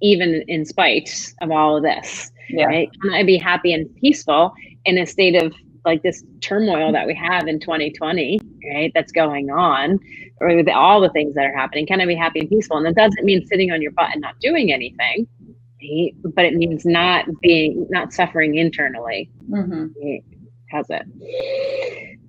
even 0.00 0.44
in 0.46 0.64
spite 0.64 1.32
of 1.42 1.50
all 1.50 1.76
of 1.76 1.82
this 1.82 2.30
yeah. 2.50 2.66
right 2.66 2.90
can 3.02 3.12
i 3.12 3.22
be 3.22 3.36
happy 3.36 3.72
and 3.72 3.94
peaceful 3.96 4.52
in 4.84 4.98
a 4.98 5.06
state 5.06 5.34
of 5.34 5.52
like 5.88 6.02
this 6.02 6.22
turmoil 6.40 6.92
that 6.92 7.06
we 7.06 7.14
have 7.14 7.48
in 7.48 7.58
2020, 7.58 8.38
right? 8.74 8.92
That's 8.94 9.10
going 9.10 9.50
on, 9.50 9.98
or 10.40 10.54
with 10.54 10.68
all 10.68 11.00
the 11.00 11.08
things 11.10 11.34
that 11.34 11.44
are 11.46 11.56
happening. 11.56 11.86
Can 11.86 12.00
I 12.00 12.06
be 12.06 12.14
happy 12.14 12.40
and 12.40 12.48
peaceful? 12.48 12.76
And 12.76 12.86
that 12.86 12.94
doesn't 12.94 13.24
mean 13.24 13.46
sitting 13.46 13.72
on 13.72 13.80
your 13.80 13.92
butt 13.92 14.10
and 14.12 14.20
not 14.20 14.38
doing 14.40 14.72
anything, 14.72 15.26
right? 15.82 16.14
but 16.34 16.44
it 16.44 16.54
means 16.54 16.84
not 16.84 17.24
being, 17.40 17.86
not 17.90 18.12
suffering 18.12 18.56
internally. 18.56 19.30
Mm-hmm. 19.50 19.86
Has 20.70 20.86
it? 20.90 21.02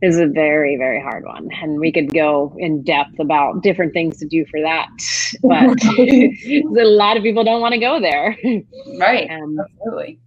Is 0.01 0.17
a 0.17 0.27
very, 0.27 0.77
very 0.77 1.01
hard 1.01 1.25
one. 1.25 1.49
And 1.61 1.77
we 1.77 1.91
could 1.91 2.13
go 2.13 2.55
in 2.57 2.83
depth 2.83 3.19
about 3.19 3.61
different 3.61 3.91
things 3.91 4.17
to 4.19 4.25
do 4.25 4.45
for 4.45 4.61
that. 4.61 4.87
But 5.43 5.83
a 5.83 6.63
lot 6.85 7.17
of 7.17 7.23
people 7.23 7.43
don't 7.43 7.59
want 7.59 7.73
to 7.73 7.79
go 7.79 7.99
there. 7.99 8.37
Right. 8.97 9.29
Um, 9.29 9.57
Absolutely 9.59 10.19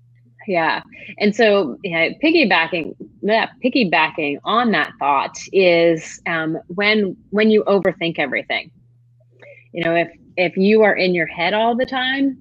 yeah. 0.47 0.83
And 1.19 1.35
so 1.35 1.79
yeah, 1.83 2.11
piggybacking 2.23 2.95
yeah, 3.23 3.49
piggybacking 3.65 4.39
on 4.45 4.71
that 4.73 4.93
thought 4.99 5.39
is 5.53 6.21
um, 6.27 6.59
when 6.69 7.17
when 7.31 7.51
you 7.51 7.65
overthink 7.65 8.19
everything. 8.19 8.71
You 9.73 9.85
know 9.85 9.95
if 9.95 10.11
if 10.37 10.57
you 10.57 10.83
are 10.83 10.95
in 10.95 11.15
your 11.15 11.27
head 11.27 11.55
all 11.55 11.77
the 11.77 11.87
time 11.87 12.39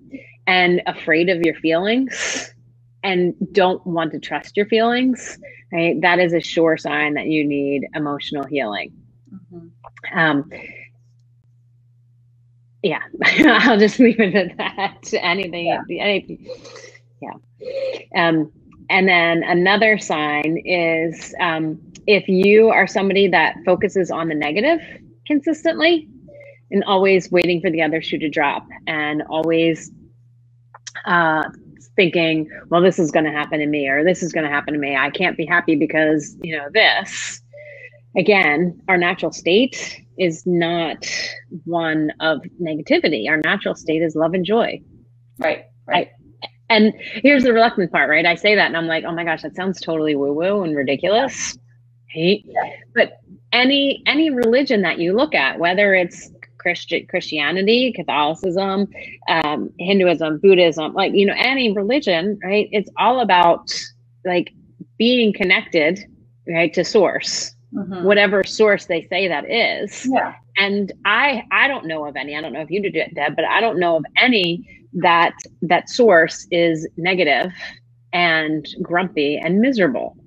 and 0.48 0.82
afraid 0.88 1.30
of 1.30 1.42
your 1.42 1.56
feelings 1.56 2.54
and 3.04 3.34
don't 3.52 3.86
want 3.86 4.12
to 4.12 4.20
trust 4.20 4.56
your 4.56 4.66
feelings 4.68 5.40
right 5.74 6.00
that 6.02 6.20
is 6.20 6.34
a 6.34 6.40
sure 6.40 6.78
sign 6.78 7.14
that 7.16 7.28
you 7.28 7.46
need 7.46 7.88
emotional 7.96 8.44
healing. 8.46 8.92
Mm-hmm. 9.34 10.18
um, 10.18 10.50
yeah. 12.84 13.02
I'll 13.46 13.78
just 13.78 14.00
leave 14.00 14.20
it 14.20 14.36
at 14.36 14.58
that. 14.58 15.14
Anything 15.14 15.68
yeah. 15.68 16.04
anything 16.04 16.48
yeah. 17.22 17.34
Um, 18.16 18.52
and 18.90 19.08
then 19.08 19.44
another 19.44 19.98
sign 19.98 20.62
is 20.66 21.34
um, 21.40 21.80
if 22.08 22.28
you 22.28 22.70
are 22.70 22.88
somebody 22.88 23.28
that 23.28 23.56
focuses 23.66 24.12
on 24.12 24.28
the 24.28 24.36
negative 24.36 24.80
consistently 25.28 26.10
and 26.72 26.84
always 26.86 27.32
waiting 27.32 27.62
for 27.62 27.70
the 27.70 27.82
other 27.82 28.02
shoe 28.02 28.18
to 28.18 28.30
drop 28.30 28.66
and 28.88 29.24
always 29.30 29.92
uh, 31.06 31.44
thinking, 31.96 32.50
well, 32.70 32.82
this 32.82 33.00
is 33.00 33.12
going 33.12 33.26
to 33.26 33.32
happen 33.32 33.60
to 33.60 33.66
me 33.66 33.88
or 33.88 34.04
this 34.04 34.24
is 34.24 34.32
going 34.32 34.46
to 34.46 34.50
happen 34.50 34.74
to 34.74 34.80
me. 34.80 34.96
I 34.96 35.10
can't 35.10 35.38
be 35.38 35.46
happy 35.46 35.76
because, 35.76 36.36
you 36.42 36.58
know, 36.58 36.68
this. 36.74 37.42
Again, 38.18 38.82
our 38.90 38.98
natural 38.98 39.32
state 39.32 40.02
is 40.18 40.46
not 40.46 41.10
one 41.64 42.12
of 42.20 42.42
negativity. 42.62 43.30
Our 43.30 43.38
natural 43.38 43.76
state 43.76 44.02
is 44.02 44.16
love 44.16 44.34
and 44.34 44.46
joy. 44.46 44.82
Right. 45.40 45.66
Right. 45.88 46.08
I, 46.08 46.21
and 46.72 46.94
here's 46.98 47.44
the 47.44 47.54
reluctant 47.54 47.92
part, 47.92 48.10
right? 48.10 48.26
I 48.26 48.36
say 48.36 48.56
that 48.56 48.68
and 48.68 48.78
I'm 48.78 48.88
like, 48.88 49.04
oh 49.04 49.12
my 49.12 49.24
gosh, 49.24 49.42
that 49.42 49.56
sounds 49.56 49.82
totally 49.82 50.16
woo 50.16 50.34
woo 50.34 50.64
and 50.64 50.76
ridiculous. 50.76 51.58
Right? 52.16 52.44
But 52.96 53.20
any 53.52 54.04
any 54.06 54.30
religion 54.30 54.82
that 54.82 54.98
you 54.98 55.14
look 55.14 55.36
at, 55.36 55.60
whether 55.60 55.94
it's 55.94 56.32
Christian 56.58 57.06
Christianity, 57.08 57.92
Catholicism, 57.92 58.88
um, 59.28 59.70
Hinduism, 59.80 60.40
Buddhism, 60.40 60.94
like 60.94 61.14
you 61.14 61.26
know, 61.26 61.36
any 61.38 61.74
religion, 61.74 62.40
right? 62.44 62.70
It's 62.72 62.90
all 62.98 63.20
about 63.20 63.72
like 64.26 64.54
being 64.98 65.34
connected, 65.34 66.00
right, 66.48 66.74
to 66.74 66.86
source, 66.86 67.54
mm-hmm. 67.74 68.04
whatever 68.04 68.44
source 68.44 68.86
they 68.86 69.08
say 69.08 69.28
that 69.28 69.50
is. 69.50 70.08
Yeah. 70.10 70.36
And 70.58 70.92
I 71.04 71.44
I 71.52 71.68
don't 71.68 71.86
know 71.86 72.06
of 72.06 72.16
any. 72.16 72.36
I 72.38 72.42
don't 72.42 72.54
know 72.54 72.62
if 72.62 72.72
you 72.72 72.82
did 72.82 72.96
it, 72.96 73.16
Deb, 73.16 73.36
but 73.36 73.46
I 73.46 73.60
don't 73.60 73.80
know 73.80 73.98
of 73.98 74.06
any 74.16 74.81
that 74.94 75.34
that 75.62 75.90
source 75.90 76.48
is 76.52 76.88
negative 76.98 77.52
and 78.14 78.68
grumpy 78.82 79.38
and 79.38 79.60
miserable. 79.60 80.18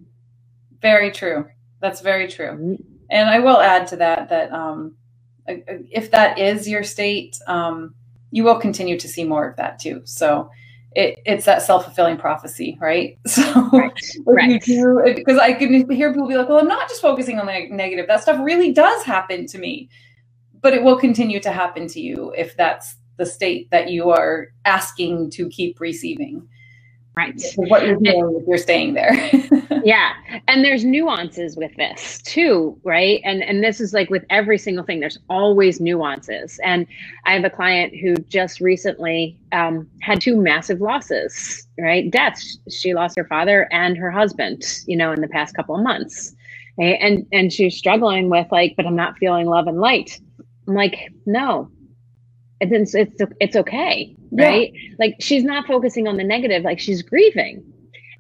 Very 0.81 1.11
true. 1.11 1.47
That's 1.81 2.01
very 2.01 2.29
true. 2.29 2.49
Mm-hmm. 2.49 2.75
And 3.11 3.29
I 3.29 3.39
will 3.39 3.61
add 3.61 3.87
to 3.89 3.97
that 3.97 4.29
that 4.31 4.53
um, 4.53 4.97
if 5.47 6.11
that 6.11 6.39
is 6.39 6.69
your 6.69 6.83
state, 6.83 7.39
um, 7.47 7.95
you 8.31 8.45
will 8.45 8.59
continue 8.59 8.99
to 8.99 9.09
see 9.09 9.25
more 9.25 9.49
of 9.49 9.57
that 9.57 9.79
too. 9.79 10.01
So 10.05 10.51
it, 10.93 11.19
it's 11.27 11.45
that 11.45 11.63
self 11.63 11.85
fulfilling 11.85 12.17
prophecy, 12.17 12.79
right? 12.81 13.19
So 13.27 13.43
right. 13.73 13.93
right. 14.27 15.17
because 15.17 15.39
I 15.39 15.53
can 15.53 15.91
hear 15.91 16.13
people 16.13 16.29
be 16.29 16.37
like, 16.37 16.49
"Well, 16.49 16.59
I'm 16.59 16.69
not 16.69 16.89
just 16.89 17.03
focusing 17.03 17.39
on 17.39 17.47
the 17.47 17.69
negative. 17.71 18.07
That 18.07 18.23
stuff 18.23 18.41
really 18.43 18.73
does 18.73 19.03
happen 19.03 19.47
to 19.47 19.59
me." 19.59 19.89
But 20.61 20.73
it 20.73 20.83
will 20.83 20.97
continue 20.99 21.41
to 21.41 21.51
happen 21.51 21.87
to 21.89 22.01
you 22.01 22.33
if 22.37 22.57
that's 22.57 22.97
the 23.17 23.27
state 23.27 23.71
that 23.71 23.91
you 23.91 24.11
are 24.11 24.49
asking 24.65 25.31
to 25.31 25.49
keep 25.49 25.81
receiving. 25.81 26.49
Right. 27.17 27.41
What 27.55 27.87
you're 27.87 27.95
doing 27.95 28.41
if 28.41 28.49
you're 28.49 28.59
staying 28.59 28.95
there. 28.95 29.15
yeah. 29.85 30.15
And 30.49 30.65
there's 30.65 30.85
nuances 30.85 31.57
with 31.57 31.73
this 31.77 32.21
too, 32.23 32.77
right? 32.83 33.21
And 33.23 33.41
and 33.41 33.63
this 33.63 33.81
is 33.81 33.95
like 33.95 34.11
with 34.11 34.25
every 34.31 34.59
single 34.59 34.85
thing, 34.85 34.99
there's 34.99 35.19
always 35.31 35.81
nuances. 35.81 36.59
And 36.65 36.89
I 37.25 37.35
have 37.35 37.45
a 37.45 37.51
client 37.51 37.95
who 37.95 38.17
just 38.17 38.61
recently 38.61 39.39
um, 39.53 39.89
had 40.03 40.21
two 40.21 40.37
massive 40.37 40.81
losses, 40.81 41.69
right? 41.79 42.11
Deaths. 42.11 42.59
She 42.69 42.95
lost 42.95 43.17
her 43.17 43.27
father 43.27 43.69
and 43.71 43.97
her 43.97 44.11
husband, 44.11 44.65
you 44.89 44.97
know, 44.97 45.13
in 45.13 45.21
the 45.21 45.29
past 45.29 45.55
couple 45.55 45.77
of 45.77 45.85
months. 45.85 46.35
Right? 46.79 46.99
And 47.01 47.25
and 47.31 47.53
she's 47.53 47.77
struggling 47.77 48.29
with 48.29 48.49
like, 48.51 48.75
but 48.77 48.87
I'm 48.87 48.97
not 48.97 49.19
feeling 49.19 49.47
love 49.47 49.69
and 49.69 49.79
light. 49.79 50.19
I'm 50.67 50.75
like, 50.75 51.13
no, 51.27 51.71
it's 52.73 52.95
it's 52.95 53.21
it's 53.41 53.57
okay 53.57 54.15
right? 54.33 54.73
Yeah. 54.75 54.95
like 54.99 55.17
she's 55.21 55.45
not 55.45 55.67
focusing 55.67 56.09
on 56.09 56.17
the 56.17 56.25
negative 56.25 56.63
like 56.63 56.79
she's 56.79 57.03
grieving. 57.03 57.65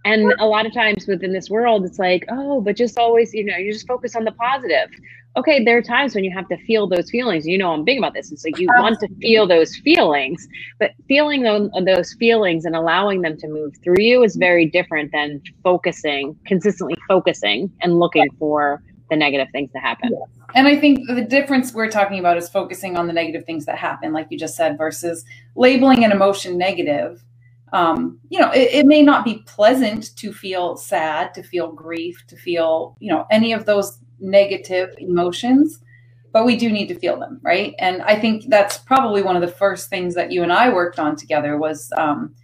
And 0.06 0.34
a 0.38 0.44
lot 0.44 0.66
of 0.66 0.74
times 0.74 1.06
within 1.06 1.32
this 1.32 1.48
world 1.48 1.84
it's 1.84 1.98
like 1.98 2.24
oh 2.30 2.60
but 2.60 2.76
just 2.76 2.98
always 2.98 3.32
you 3.32 3.44
know 3.44 3.56
you 3.56 3.72
just 3.72 3.86
focus 3.86 4.14
on 4.14 4.24
the 4.24 4.32
positive. 4.32 4.90
Okay 5.36 5.64
there 5.64 5.76
are 5.78 5.82
times 5.82 6.14
when 6.14 6.24
you 6.24 6.32
have 6.32 6.46
to 6.48 6.56
feel 6.58 6.86
those 6.86 7.10
feelings. 7.10 7.46
You 7.46 7.58
know 7.58 7.72
i'm 7.72 7.84
big 7.84 7.98
about 7.98 8.14
this. 8.14 8.30
It's 8.30 8.44
like 8.44 8.58
you 8.58 8.68
uh-huh. 8.68 8.82
want 8.82 9.00
to 9.00 9.08
feel 9.20 9.46
those 9.46 9.74
feelings 9.76 10.46
but 10.78 10.92
feeling 11.08 11.42
those, 11.42 11.70
those 11.86 12.14
feelings 12.14 12.64
and 12.64 12.76
allowing 12.76 13.22
them 13.22 13.36
to 13.38 13.48
move 13.48 13.74
through 13.82 13.98
you 13.98 14.22
is 14.22 14.36
very 14.36 14.66
different 14.66 15.10
than 15.12 15.40
focusing 15.62 16.36
consistently 16.46 16.96
focusing 17.08 17.70
and 17.80 17.98
looking 17.98 18.28
for 18.38 18.82
the 19.10 19.16
negative 19.16 19.48
things 19.52 19.70
that 19.72 19.82
happen. 19.82 20.10
And 20.54 20.66
I 20.66 20.76
think 20.76 21.06
the 21.06 21.22
difference 21.22 21.74
we're 21.74 21.90
talking 21.90 22.18
about 22.18 22.38
is 22.38 22.48
focusing 22.48 22.96
on 22.96 23.06
the 23.06 23.12
negative 23.12 23.44
things 23.44 23.66
that 23.66 23.76
happen, 23.76 24.12
like 24.12 24.28
you 24.30 24.38
just 24.38 24.56
said, 24.56 24.78
versus 24.78 25.24
labeling 25.56 26.04
an 26.04 26.12
emotion 26.12 26.56
negative. 26.56 27.22
Um, 27.72 28.20
you 28.28 28.38
know, 28.38 28.50
it, 28.52 28.70
it 28.72 28.86
may 28.86 29.02
not 29.02 29.24
be 29.24 29.42
pleasant 29.46 30.16
to 30.16 30.32
feel 30.32 30.76
sad, 30.76 31.34
to 31.34 31.42
feel 31.42 31.72
grief, 31.72 32.24
to 32.28 32.36
feel, 32.36 32.96
you 33.00 33.10
know, 33.10 33.26
any 33.30 33.52
of 33.52 33.66
those 33.66 33.98
negative 34.20 34.94
emotions, 34.98 35.80
but 36.32 36.46
we 36.46 36.56
do 36.56 36.70
need 36.70 36.86
to 36.86 36.98
feel 36.98 37.18
them, 37.18 37.40
right? 37.42 37.74
And 37.78 38.02
I 38.02 38.18
think 38.18 38.48
that's 38.48 38.78
probably 38.78 39.22
one 39.22 39.36
of 39.36 39.42
the 39.42 39.48
first 39.48 39.90
things 39.90 40.14
that 40.14 40.30
you 40.30 40.42
and 40.42 40.52
I 40.52 40.72
worked 40.72 40.98
on 40.98 41.16
together 41.16 41.58
was 41.58 41.92
um, 41.96 42.34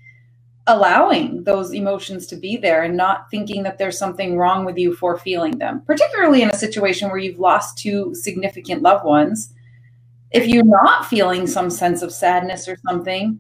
allowing 0.71 1.45
those 1.45 1.73
emotions 1.75 2.27
to 2.29 2.37
be 2.37 2.57
there 2.57 2.83
and 2.83 2.97
not 2.97 3.31
thinking 3.31 3.63
that 3.65 3.79
there's 3.79 3.99
something 3.99 4.37
wrong 4.37 4.65
with 4.65 4.79
you 4.79 4.95
for 4.95 5.19
feeling 5.19 5.59
them, 5.59 5.83
particularly 5.87 6.43
in 6.43 6.51
a 6.51 6.55
situation 6.57 7.09
where 7.09 7.19
you've 7.19 7.39
lost 7.39 7.79
two 7.79 8.15
significant 8.15 8.83
loved 8.83 9.05
ones. 9.05 9.53
If 10.31 10.47
you're 10.47 10.65
not 10.65 11.07
feeling 11.07 11.47
some 11.47 11.71
sense 11.71 12.03
of 12.03 12.13
sadness 12.13 12.69
or 12.69 12.77
something, 12.87 13.39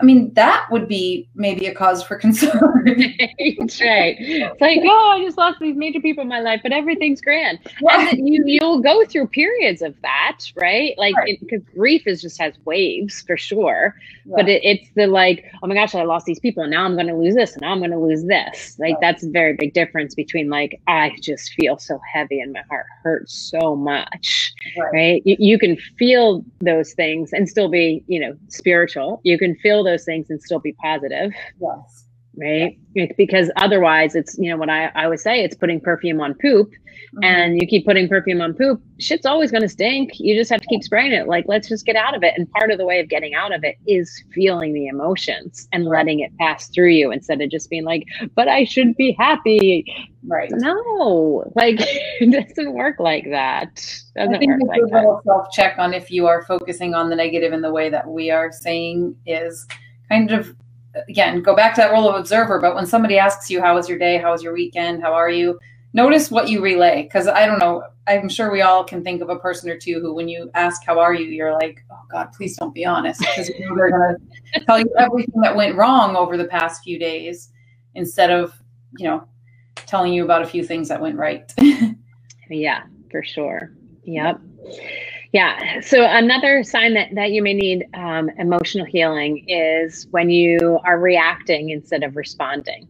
I 0.00 0.04
mean, 0.04 0.32
that 0.34 0.66
would 0.70 0.86
be 0.86 1.28
maybe 1.34 1.66
a 1.66 1.74
cause 1.74 2.02
for 2.02 2.16
concern. 2.26 2.77
Right. 2.88 4.16
It's 4.18 4.60
like, 4.60 4.80
oh, 4.84 5.14
I 5.16 5.24
just 5.24 5.38
lost 5.38 5.58
these 5.60 5.76
major 5.76 6.00
people 6.00 6.22
in 6.22 6.28
my 6.28 6.40
life, 6.40 6.60
but 6.62 6.72
everything's 6.72 7.20
grand. 7.20 7.58
Right. 7.82 8.12
And 8.12 8.28
you 8.28 8.42
you'll 8.46 8.80
go 8.80 9.04
through 9.04 9.28
periods 9.28 9.82
of 9.82 9.94
that, 10.02 10.40
right? 10.56 10.96
Like, 10.98 11.14
because 11.40 11.62
right. 11.64 11.74
grief 11.74 12.06
is 12.06 12.22
just 12.22 12.40
has 12.40 12.54
waves 12.64 13.22
for 13.22 13.36
sure. 13.36 13.94
But 14.26 14.48
it, 14.48 14.62
it's 14.62 14.90
the 14.94 15.06
like, 15.06 15.44
oh 15.62 15.66
my 15.66 15.74
gosh, 15.74 15.94
I 15.94 16.02
lost 16.02 16.26
these 16.26 16.38
people, 16.38 16.62
and 16.62 16.70
now 16.70 16.84
I'm 16.84 16.94
going 16.94 17.06
to 17.06 17.14
lose 17.14 17.34
this, 17.34 17.52
and 17.52 17.62
now 17.62 17.72
I'm 17.72 17.78
going 17.78 17.90
to 17.90 17.98
lose 17.98 18.24
this. 18.24 18.78
Like, 18.78 18.96
that's 19.00 19.24
a 19.24 19.30
very 19.30 19.54
big 19.54 19.72
difference 19.72 20.14
between 20.14 20.50
like, 20.50 20.80
I 20.86 21.16
just 21.22 21.54
feel 21.54 21.78
so 21.78 21.98
heavy 22.12 22.40
and 22.40 22.52
my 22.52 22.62
heart 22.68 22.86
hurts 23.02 23.32
so 23.32 23.74
much, 23.74 24.52
right? 24.92 25.22
You, 25.24 25.36
you 25.38 25.58
can 25.58 25.76
feel 25.98 26.44
those 26.60 26.92
things 26.92 27.32
and 27.32 27.48
still 27.48 27.68
be, 27.68 28.04
you 28.06 28.20
know, 28.20 28.36
spiritual. 28.48 29.20
You 29.24 29.38
can 29.38 29.56
feel 29.56 29.82
those 29.82 30.04
things 30.04 30.28
and 30.28 30.42
still 30.42 30.58
be 30.58 30.72
positive. 30.72 31.32
Yes. 31.60 32.04
Right. 32.40 32.78
Because 33.16 33.50
otherwise, 33.56 34.14
it's, 34.14 34.36
you 34.38 34.50
know, 34.50 34.56
what 34.56 34.70
I, 34.70 34.86
I 34.94 35.04
always 35.04 35.22
say, 35.22 35.42
it's 35.42 35.56
putting 35.56 35.80
perfume 35.80 36.20
on 36.20 36.34
poop. 36.34 36.70
Mm-hmm. 36.70 37.24
And 37.24 37.60
you 37.60 37.66
keep 37.66 37.86
putting 37.86 38.08
perfume 38.08 38.40
on 38.40 38.54
poop, 38.54 38.82
shit's 38.98 39.24
always 39.24 39.50
going 39.50 39.62
to 39.62 39.68
stink. 39.68 40.18
You 40.18 40.36
just 40.36 40.50
have 40.50 40.60
to 40.60 40.66
keep 40.66 40.82
spraying 40.82 41.12
it. 41.12 41.26
Like, 41.26 41.46
let's 41.48 41.68
just 41.68 41.86
get 41.86 41.96
out 41.96 42.14
of 42.14 42.22
it. 42.22 42.34
And 42.36 42.50
part 42.50 42.70
of 42.70 42.78
the 42.78 42.84
way 42.84 43.00
of 43.00 43.08
getting 43.08 43.34
out 43.34 43.52
of 43.52 43.64
it 43.64 43.76
is 43.86 44.22
feeling 44.32 44.74
the 44.74 44.88
emotions 44.88 45.68
and 45.72 45.84
letting 45.86 46.20
it 46.20 46.36
pass 46.38 46.68
through 46.68 46.90
you 46.90 47.10
instead 47.10 47.40
of 47.40 47.50
just 47.50 47.70
being 47.70 47.84
like, 47.84 48.04
but 48.34 48.46
I 48.46 48.64
should 48.64 48.94
be 48.96 49.16
happy. 49.18 49.84
Right. 50.26 50.50
No, 50.52 51.50
like 51.54 51.76
it 51.80 52.48
doesn't 52.48 52.74
work 52.74 53.00
like 53.00 53.24
that. 53.30 53.74
Doesn't 54.14 54.34
I 54.34 54.38
think 54.38 54.52
work 54.62 54.68
like 54.68 54.80
a 54.80 54.94
little 54.94 55.20
self 55.24 55.50
check 55.52 55.78
on 55.78 55.94
if 55.94 56.10
you 56.10 56.26
are 56.26 56.44
focusing 56.44 56.94
on 56.94 57.08
the 57.08 57.16
negative 57.16 57.52
in 57.52 57.62
the 57.62 57.72
way 57.72 57.88
that 57.88 58.06
we 58.06 58.30
are 58.30 58.52
saying 58.52 59.16
is 59.24 59.66
kind 60.10 60.30
of 60.30 60.54
again 61.08 61.42
go 61.42 61.54
back 61.54 61.74
to 61.74 61.80
that 61.80 61.92
role 61.92 62.08
of 62.08 62.14
observer 62.14 62.60
but 62.60 62.74
when 62.74 62.86
somebody 62.86 63.18
asks 63.18 63.50
you 63.50 63.60
how 63.60 63.74
was 63.74 63.88
your 63.88 63.98
day? 63.98 64.18
How 64.18 64.32
was 64.32 64.42
your 64.42 64.52
weekend? 64.52 65.02
How 65.02 65.12
are 65.12 65.30
you? 65.30 65.58
Notice 65.94 66.30
what 66.30 66.48
you 66.48 66.60
relay 66.60 67.04
because 67.04 67.26
i 67.28 67.46
don't 67.46 67.58
know 67.58 67.82
i'm 68.06 68.28
sure 68.28 68.52
we 68.52 68.60
all 68.60 68.84
can 68.84 69.02
think 69.02 69.22
of 69.22 69.30
a 69.30 69.38
person 69.38 69.70
or 69.70 69.78
two 69.78 70.00
who 70.00 70.14
when 70.14 70.28
you 70.28 70.50
ask 70.54 70.84
how 70.84 70.98
are 70.98 71.14
you? 71.14 71.26
you're 71.26 71.54
like 71.54 71.82
oh 71.90 72.00
god 72.10 72.30
please 72.36 72.56
don't 72.56 72.74
be 72.74 72.84
honest 72.84 73.20
because 73.20 73.48
you 73.48 73.60
know 73.60 73.74
they're 73.74 73.90
going 73.90 74.16
to 74.54 74.64
tell 74.66 74.78
you 74.78 74.92
everything 74.98 75.40
that 75.40 75.56
went 75.56 75.76
wrong 75.76 76.14
over 76.14 76.36
the 76.36 76.44
past 76.44 76.82
few 76.84 76.98
days 76.98 77.50
instead 77.94 78.30
of 78.30 78.54
you 78.98 79.06
know 79.06 79.26
telling 79.86 80.12
you 80.12 80.24
about 80.24 80.42
a 80.42 80.46
few 80.46 80.62
things 80.62 80.88
that 80.88 81.00
went 81.00 81.16
right. 81.16 81.52
Yeah 82.50 82.84
for 83.10 83.22
sure. 83.22 83.72
Yep 84.04 84.40
yeah. 85.32 85.80
So 85.80 86.04
another 86.04 86.64
sign 86.64 86.94
that, 86.94 87.14
that 87.14 87.30
you 87.32 87.42
may 87.42 87.54
need 87.54 87.86
um, 87.94 88.30
emotional 88.38 88.86
healing 88.86 89.44
is 89.48 90.06
when 90.10 90.30
you 90.30 90.78
are 90.84 90.98
reacting 90.98 91.70
instead 91.70 92.02
of 92.02 92.16
responding. 92.16 92.88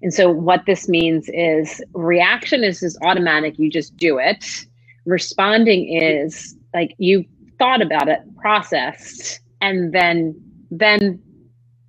And 0.00 0.14
so 0.14 0.30
what 0.30 0.64
this 0.66 0.88
means 0.88 1.28
is 1.32 1.82
reaction 1.92 2.64
is 2.64 2.80
just 2.80 2.98
automatic. 3.02 3.58
You 3.58 3.70
just 3.70 3.96
do 3.96 4.18
it. 4.18 4.66
Responding 5.04 5.92
is 5.92 6.56
like 6.72 6.94
you 6.98 7.24
thought 7.58 7.82
about 7.82 8.08
it, 8.08 8.20
processed, 8.36 9.40
and 9.60 9.92
then 9.92 10.40
then 10.70 11.20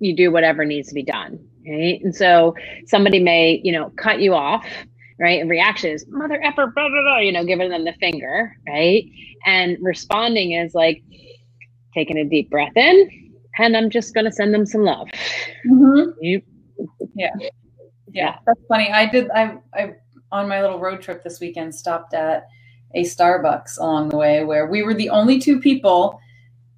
you 0.00 0.16
do 0.16 0.32
whatever 0.32 0.64
needs 0.64 0.88
to 0.88 0.94
be 0.94 1.02
done. 1.02 1.38
Right. 1.66 2.00
And 2.02 2.14
so 2.16 2.54
somebody 2.86 3.20
may, 3.20 3.60
you 3.62 3.70
know, 3.70 3.90
cut 3.90 4.20
you 4.20 4.34
off 4.34 4.66
right? 5.20 5.40
And 5.40 5.50
reaction 5.50 5.90
is 5.90 6.06
mother 6.08 6.42
effer, 6.42 6.66
blah, 6.66 6.88
blah, 6.88 7.02
blah, 7.02 7.18
you 7.18 7.30
know, 7.30 7.44
giving 7.44 7.68
them 7.68 7.84
the 7.84 7.92
finger, 8.00 8.56
right? 8.66 9.04
And 9.46 9.76
responding 9.80 10.52
is 10.52 10.74
like 10.74 11.02
taking 11.94 12.16
a 12.16 12.24
deep 12.24 12.50
breath 12.50 12.76
in, 12.76 13.32
and 13.58 13.76
I'm 13.76 13.90
just 13.90 14.14
going 14.14 14.24
to 14.24 14.32
send 14.32 14.54
them 14.54 14.64
some 14.64 14.82
love. 14.82 15.08
Mm-hmm. 15.68 16.10
You, 16.20 16.42
yeah. 17.14 17.34
yeah. 18.10 18.38
That's 18.46 18.60
funny. 18.66 18.90
I 18.90 19.06
did, 19.06 19.30
I, 19.30 19.58
I, 19.74 19.94
on 20.32 20.48
my 20.48 20.62
little 20.62 20.80
road 20.80 21.02
trip 21.02 21.22
this 21.22 21.38
weekend, 21.38 21.74
stopped 21.74 22.14
at 22.14 22.46
a 22.94 23.04
Starbucks 23.04 23.78
along 23.78 24.08
the 24.08 24.16
way 24.16 24.42
where 24.42 24.66
we 24.66 24.82
were 24.82 24.94
the 24.94 25.10
only 25.10 25.38
two 25.38 25.60
people 25.60 26.18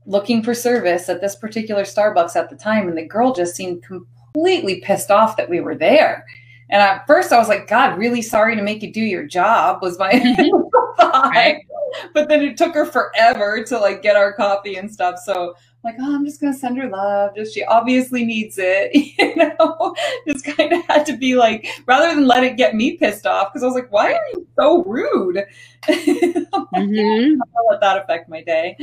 looking 0.05 0.43
for 0.43 0.53
service 0.53 1.09
at 1.09 1.21
this 1.21 1.37
particular 1.37 1.83
Starbucks 1.83 2.35
at 2.35 2.51
the 2.51 2.57
time. 2.57 2.89
And 2.89 2.99
the 2.99 3.07
girl 3.07 3.33
just 3.33 3.55
seemed 3.55 3.85
completely 3.85 4.81
pissed 4.81 5.11
off 5.13 5.37
that 5.37 5.49
we 5.49 5.61
were 5.61 5.77
there. 5.77 6.27
And 6.73 6.81
at 6.81 7.07
first 7.07 7.33
I 7.33 7.39
was 7.39 7.49
like, 7.49 7.69
God, 7.69 7.99
really 7.99 8.23
sorry 8.23 8.57
to 8.57 8.63
make 8.63 8.83
you 8.83 8.91
do 8.91 9.03
your 9.03 9.27
job 9.27 9.83
was 9.83 9.99
my 9.99 10.13
thought. 10.97 11.31
Right. 11.31 11.67
But 12.15 12.31
then 12.31 12.41
it 12.41 12.57
took 12.57 12.73
her 12.73 12.87
forever 12.87 13.63
to 13.65 13.79
like 13.79 14.01
get 14.01 14.17
our 14.17 14.33
coffee 14.33 14.77
and 14.77 14.91
stuff. 14.91 15.19
So 15.23 15.55
I'm 15.85 15.93
like, 15.93 15.97
oh, 16.01 16.15
I'm 16.15 16.25
just 16.25 16.41
gonna 16.41 16.55
send 16.55 16.79
her 16.79 16.89
love. 16.89 17.37
Just 17.37 17.55
she 17.55 17.63
obviously 17.65 18.25
needs 18.25 18.57
it. 18.59 18.91
you 19.19 19.37
know, 19.37 19.95
just 20.27 20.47
kind 20.47 20.73
of 20.73 20.83
had 20.87 21.05
to 21.07 21.17
be 21.17 21.35
like, 21.35 21.69
rather 21.87 22.15
than 22.15 22.27
let 22.27 22.43
it 22.43 22.57
get 22.57 22.75
me 22.75 22.97
pissed 22.97 23.27
off, 23.27 23.53
because 23.53 23.63
I 23.63 23.67
was 23.67 23.75
like, 23.75 23.93
why 23.93 24.15
are 24.15 24.27
you 24.33 24.47
so 24.59 24.83
rude? 24.85 25.45
mm-hmm. 25.83 27.41
let 27.69 27.81
that 27.81 28.03
affect 28.03 28.31
my 28.31 28.43
day. 28.43 28.79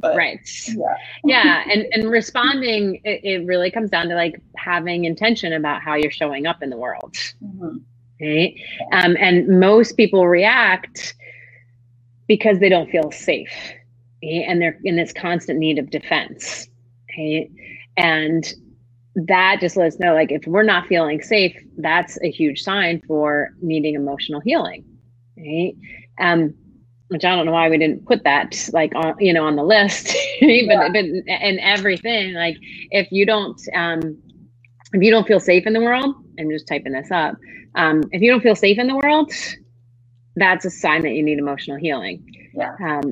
But, 0.00 0.16
right. 0.16 0.40
Yeah. 0.68 0.96
yeah. 1.24 1.64
And 1.70 1.86
and 1.92 2.10
responding, 2.10 3.00
it, 3.04 3.20
it, 3.22 3.46
really 3.46 3.70
comes 3.70 3.90
down 3.90 4.08
to 4.08 4.14
like 4.14 4.40
having 4.56 5.04
intention 5.04 5.52
about 5.52 5.82
how 5.82 5.94
you're 5.94 6.10
showing 6.10 6.46
up 6.46 6.62
in 6.62 6.70
the 6.70 6.76
world. 6.76 7.14
Mm-hmm. 7.44 7.78
Right. 8.20 8.54
Um, 8.92 9.16
and 9.18 9.60
most 9.60 9.96
people 9.96 10.26
react 10.26 11.14
because 12.26 12.58
they 12.60 12.68
don't 12.68 12.90
feel 12.90 13.10
safe. 13.10 13.52
Right? 14.22 14.44
And 14.46 14.60
they're 14.60 14.78
in 14.84 14.96
this 14.96 15.12
constant 15.12 15.58
need 15.58 15.78
of 15.78 15.90
defense. 15.90 16.68
Right. 17.16 17.50
And 17.96 18.52
that 19.14 19.58
just 19.60 19.76
lets 19.76 19.96
us 19.96 20.00
know 20.00 20.14
like 20.14 20.30
if 20.30 20.46
we're 20.46 20.62
not 20.62 20.86
feeling 20.86 21.20
safe, 21.22 21.56
that's 21.78 22.18
a 22.22 22.30
huge 22.30 22.62
sign 22.62 23.02
for 23.06 23.50
needing 23.60 23.94
emotional 23.94 24.40
healing. 24.40 24.84
Right. 25.36 25.74
Um, 26.18 26.54
which 27.10 27.24
I 27.24 27.34
don't 27.34 27.44
know 27.44 27.52
why 27.52 27.68
we 27.68 27.76
didn't 27.76 28.06
put 28.06 28.22
that 28.22 28.68
like 28.72 28.94
on 28.94 29.14
you 29.18 29.32
know 29.32 29.44
on 29.44 29.56
the 29.56 29.64
list 29.64 30.14
even 30.40 31.24
yeah. 31.26 31.34
and 31.34 31.58
everything 31.58 32.34
like 32.34 32.56
if 32.90 33.10
you 33.10 33.26
don't 33.26 33.60
um 33.74 34.16
if 34.92 35.02
you 35.02 35.10
don't 35.10 35.26
feel 35.26 35.40
safe 35.40 35.66
in 35.66 35.72
the 35.72 35.80
world 35.80 36.14
I'm 36.38 36.50
just 36.50 36.68
typing 36.68 36.92
this 36.92 37.10
up 37.10 37.34
um 37.74 38.04
if 38.12 38.22
you 38.22 38.30
don't 38.30 38.42
feel 38.42 38.54
safe 38.54 38.78
in 38.78 38.86
the 38.86 38.96
world 38.96 39.32
that's 40.36 40.64
a 40.64 40.70
sign 40.70 41.02
that 41.02 41.10
you 41.10 41.22
need 41.22 41.38
emotional 41.38 41.78
healing 41.78 42.24
yeah 42.54 42.74
um 42.80 43.02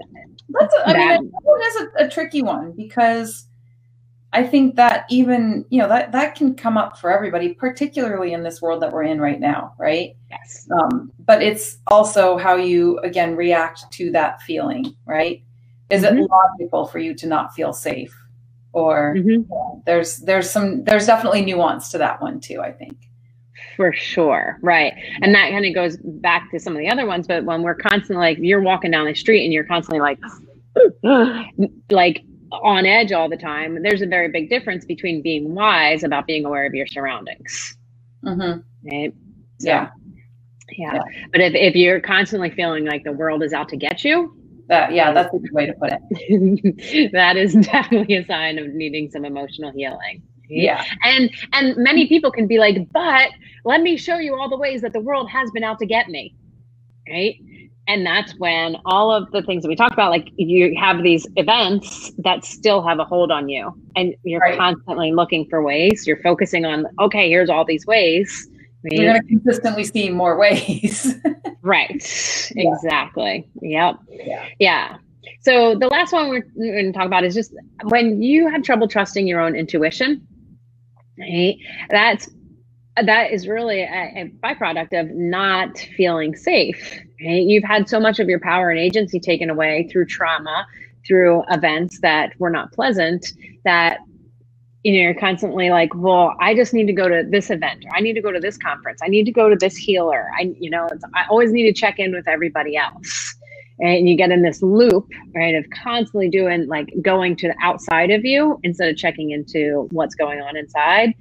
that's 0.51 0.75
a, 0.75 0.89
I 0.89 0.93
that, 0.93 1.21
mean 1.21 1.33
that 1.33 1.67
is 1.67 1.77
a, 2.01 2.07
a 2.07 2.09
tricky 2.09 2.43
one 2.43 2.73
because 2.77 3.48
I 4.33 4.45
think 4.45 4.77
that 4.77 5.07
even, 5.09 5.65
you 5.71 5.81
know, 5.81 5.89
that 5.89 6.13
that 6.13 6.35
can 6.35 6.55
come 6.55 6.77
up 6.77 6.99
for 6.99 7.11
everybody, 7.11 7.55
particularly 7.55 8.35
in 8.35 8.43
this 8.43 8.61
world 8.61 8.83
that 8.83 8.93
we're 8.93 9.05
in 9.05 9.21
right 9.21 9.41
now, 9.41 9.75
right? 9.79 10.17
Yes. 10.31 10.69
Um, 10.71 11.11
but 11.21 11.43
it's 11.43 11.79
also 11.87 12.37
how 12.37 12.57
you 12.57 12.99
again 12.99 13.37
react 13.37 13.91
to 13.93 14.11
that 14.13 14.43
feeling, 14.43 14.95
right? 15.07 15.43
Is 15.89 16.03
mm-hmm. 16.03 16.19
it 16.19 16.31
logical 16.31 16.87
for 16.87 16.99
you 16.99 17.15
to 17.15 17.27
not 17.27 17.55
feel 17.55 17.73
safe? 17.73 18.15
Or 18.73 19.15
mm-hmm. 19.17 19.81
there's 19.87 20.19
there's 20.19 20.51
some 20.51 20.85
there's 20.85 21.07
definitely 21.07 21.43
nuance 21.43 21.91
to 21.93 21.99
that 21.99 22.21
one 22.21 22.39
too, 22.41 22.61
I 22.61 22.73
think. 22.73 22.99
For 23.77 23.93
sure. 23.93 24.59
Right. 24.61 24.93
And 25.23 25.35
that 25.35 25.51
kind 25.51 25.65
of 25.65 25.75
goes 25.75 25.97
back 26.03 26.51
to 26.51 26.61
some 26.61 26.75
of 26.75 26.81
the 26.81 26.89
other 26.89 27.07
ones, 27.07 27.27
but 27.27 27.45
when 27.45 27.63
we're 27.63 27.77
constantly 27.77 28.17
like 28.17 28.39
you're 28.41 28.61
walking 28.61 28.91
down 28.91 29.07
the 29.07 29.15
street 29.15 29.45
and 29.45 29.53
you're 29.53 29.65
constantly 29.65 30.01
like 30.01 30.19
like 31.91 32.25
on 32.53 32.87
edge 32.87 33.13
all 33.13 33.29
the 33.29 33.37
time, 33.37 33.83
there's 33.83 34.03
a 34.03 34.07
very 34.07 34.29
big 34.29 34.49
difference 34.49 34.85
between 34.85 35.23
being 35.23 35.55
wise 35.55 36.03
about 36.03 36.27
being 36.27 36.45
aware 36.45 36.67
of 36.67 36.75
your 36.75 36.87
surroundings. 36.87 37.77
Mm-hmm. 38.25 38.61
Right. 38.91 39.15
So, 39.61 39.69
yeah. 39.69 39.91
yeah. 40.71 40.95
Yeah. 40.95 41.03
But 41.33 41.41
if, 41.41 41.55
if 41.55 41.75
you're 41.75 42.01
constantly 42.01 42.51
feeling 42.51 42.85
like 42.85 43.05
the 43.05 43.13
world 43.13 43.43
is 43.43 43.53
out 43.53 43.69
to 43.71 43.77
get 43.77 44.05
you, 44.05 44.35
that, 44.69 44.93
yeah, 44.93 45.13
that's 45.13 45.33
a 45.35 45.39
good 45.39 45.53
way 45.53 45.67
to 45.67 45.73
put 45.73 45.93
it. 45.93 47.11
that 47.13 47.37
is 47.37 47.55
definitely 47.55 48.17
a 48.17 48.27
sign 48.27 48.59
of 48.59 48.69
needing 48.69 49.11
some 49.11 49.25
emotional 49.25 49.73
healing. 49.73 50.23
Yeah. 50.51 50.85
And 51.05 51.31
and 51.53 51.77
many 51.77 52.07
people 52.07 52.31
can 52.31 52.47
be 52.47 52.59
like, 52.59 52.91
but 52.93 53.31
let 53.65 53.83
me 53.83 53.97
show 53.97 54.19
you 54.19 54.35
all 54.35 54.49
the 54.49 54.57
ways 54.57 54.81
that 54.83 54.93
the 54.93 55.01
world 55.01 55.31
has 55.31 55.51
been 55.51 55.65
out 55.65 55.79
to 55.81 55.87
get 55.87 56.09
me. 56.09 56.35
Right 57.09 57.37
and 57.89 58.07
that's 58.07 58.33
when 58.39 58.77
all 58.85 59.13
of 59.13 59.31
the 59.33 59.43
things 59.43 59.63
that 59.63 59.69
we 59.69 59.75
talked 59.75 59.95
about 59.95 60.11
like 60.11 60.29
you 60.37 60.77
have 60.79 61.03
these 61.03 61.27
events 61.37 62.13
that 62.19 62.45
still 62.45 62.87
have 62.87 62.99
a 62.99 63.05
hold 63.05 63.33
on 63.33 63.49
you. 63.49 63.73
And 63.97 64.15
you're 64.23 64.41
right. 64.41 64.59
constantly 64.59 65.13
looking 65.13 65.49
for 65.49 65.63
ways. 65.63 66.07
You're 66.07 66.23
focusing 66.23 66.65
on 66.65 66.87
okay 67.01 67.29
here's 67.29 67.51
all 67.51 67.65
these 67.65 67.87
ways. 67.87 68.49
You're 68.85 69.13
going 69.13 69.23
to 69.23 69.29
consistently 69.29 69.85
see 69.85 70.11
more 70.11 70.39
ways. 70.39 71.17
Right. 71.61 71.91
Yeah. 72.55 72.73
exactly. 72.73 73.47
Yep. 73.61 73.97
Yeah. 74.09 74.47
yeah. 74.59 74.97
So 75.43 75.75
the 75.75 75.89
last 75.89 76.13
one 76.13 76.31
we're 76.31 76.41
going 76.57 76.93
to 76.93 76.93
talk 76.93 77.05
about 77.05 77.25
is 77.25 77.35
just 77.35 77.53
when 77.83 78.23
you 78.23 78.49
have 78.49 78.63
trouble 78.63 78.89
trusting 78.89 79.27
your 79.27 79.41
own 79.41 79.55
intuition 79.55 80.27
right? 81.19 81.57
That's 81.91 82.29
that 83.07 83.33
is 83.33 83.47
really 83.49 83.81
a, 83.81 84.13
a, 84.17 84.33
byproduct 84.43 84.99
of 84.99 85.11
not 85.11 85.79
feeling 85.97 86.35
safe. 86.35 87.01
Right? 87.25 87.43
You've 87.43 87.65
had 87.65 87.89
so 87.89 88.01
much 88.01 88.19
of 88.19 88.29
your 88.29 88.41
power 88.41 88.71
and 88.71 88.79
agency 88.79 89.21
taken 89.21 89.51
away 89.51 89.89
through 89.91 90.07
trauma, 90.07 90.67
through 91.07 91.43
events 91.51 92.01
that 92.01 92.33
were 92.39 92.51
not 92.51 92.73
pleasant, 92.73 93.33
that 93.65 93.99
you 94.85 94.93
know 94.93 95.01
you're 95.01 95.15
constantly 95.15 95.71
like, 95.71 95.91
well, 95.95 96.35
I 96.41 96.55
just 96.55 96.73
need 96.73 96.87
to 96.87 96.93
go 96.93 97.09
to 97.09 97.25
this 97.29 97.51
event, 97.51 97.85
or 97.85 97.97
I 97.97 98.01
need 98.01 98.15
to 98.15 98.23
go 98.23 98.33
to 98.33 98.41
this 98.41 98.57
conference, 98.57 99.01
I 99.03 99.09
need 99.09 99.25
to 99.25 99.33
go 99.33 99.49
to 99.49 99.57
this 99.57 99.77
healer. 99.77 100.29
I, 100.39 100.55
you 100.59 100.71
know, 100.71 100.89
I 101.15 101.25
always 101.29 101.53
need 101.53 101.65
to 101.65 101.73
check 101.73 101.99
in 101.99 102.15
with 102.15 102.29
everybody 102.29 102.77
else. 102.77 103.35
And 103.81 104.09
you 104.09 104.17
get 104.17 104.33
in 104.33 104.43
this 104.43 104.61
loop, 104.61 105.07
right, 105.37 105.55
of 105.55 105.65
constantly 105.71 106.29
doing 106.29 106.67
like 106.67 106.93
going 107.01 107.37
to 107.37 107.47
the 107.47 107.55
outside 107.63 108.11
of 108.11 108.25
you 108.25 108.59
instead 108.65 108.89
of 108.89 108.97
checking 108.97 109.31
into 109.31 109.89
what's 109.93 110.17
going 110.17 110.41
on 110.41 110.57
inside 110.57 111.15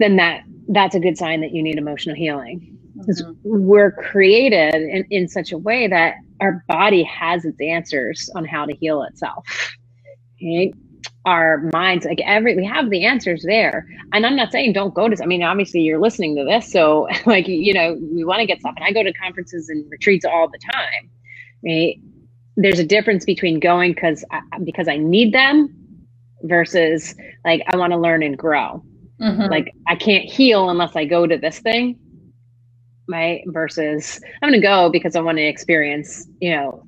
then 0.00 0.16
that 0.16 0.42
that's 0.68 0.94
a 0.96 1.00
good 1.00 1.16
sign 1.16 1.40
that 1.42 1.54
you 1.54 1.62
need 1.62 1.78
emotional 1.78 2.16
healing. 2.16 2.76
Because 2.98 3.22
mm-hmm. 3.22 3.34
we're 3.44 3.92
created 3.92 4.74
in, 4.74 5.06
in 5.10 5.28
such 5.28 5.52
a 5.52 5.58
way 5.58 5.86
that 5.86 6.16
our 6.40 6.64
body 6.68 7.02
has 7.04 7.44
its 7.44 7.60
answers 7.60 8.28
on 8.34 8.44
how 8.44 8.66
to 8.66 8.74
heal 8.74 9.02
itself. 9.04 9.46
Right? 10.42 10.74
our 11.26 11.58
minds 11.72 12.06
like 12.06 12.20
every 12.24 12.56
we 12.56 12.64
have 12.64 12.90
the 12.90 13.04
answers 13.04 13.42
there. 13.46 13.86
And 14.12 14.24
i'm 14.24 14.36
not 14.36 14.52
saying 14.52 14.72
don't 14.72 14.94
go 14.94 15.08
to 15.08 15.22
i 15.22 15.26
mean 15.26 15.42
obviously 15.42 15.80
you're 15.80 16.00
listening 16.00 16.36
to 16.36 16.44
this 16.44 16.70
so 16.72 17.08
like 17.26 17.46
you 17.48 17.74
know 17.74 17.98
we 18.00 18.24
want 18.24 18.40
to 18.40 18.46
get 18.46 18.60
stuff. 18.60 18.74
And 18.76 18.84
i 18.84 18.92
go 18.92 19.02
to 19.02 19.12
conferences 19.12 19.68
and 19.68 19.84
retreats 19.90 20.24
all 20.24 20.48
the 20.48 20.58
time 20.72 21.10
right? 21.64 21.96
There's 22.56 22.78
a 22.78 22.84
difference 22.84 23.24
between 23.24 23.60
going 23.60 23.92
because 23.92 24.24
because 24.64 24.88
i 24.88 24.96
need 24.96 25.32
them 25.34 25.76
versus 26.44 27.14
like 27.44 27.62
i 27.68 27.76
want 27.76 27.92
to 27.92 27.98
learn 27.98 28.22
and 28.22 28.36
grow 28.36 28.82
Mm-hmm. 29.20 29.50
Like 29.50 29.74
I 29.86 29.94
can't 29.94 30.24
heal 30.24 30.70
unless 30.70 30.96
I 30.96 31.04
go 31.04 31.26
to 31.26 31.36
this 31.36 31.60
thing. 31.60 31.98
Right. 33.08 33.42
Versus 33.46 34.20
I'm 34.40 34.50
going 34.50 34.60
to 34.60 34.66
go 34.66 34.88
because 34.88 35.16
I 35.16 35.20
want 35.20 35.38
to 35.38 35.44
experience, 35.44 36.28
you 36.40 36.52
know, 36.52 36.84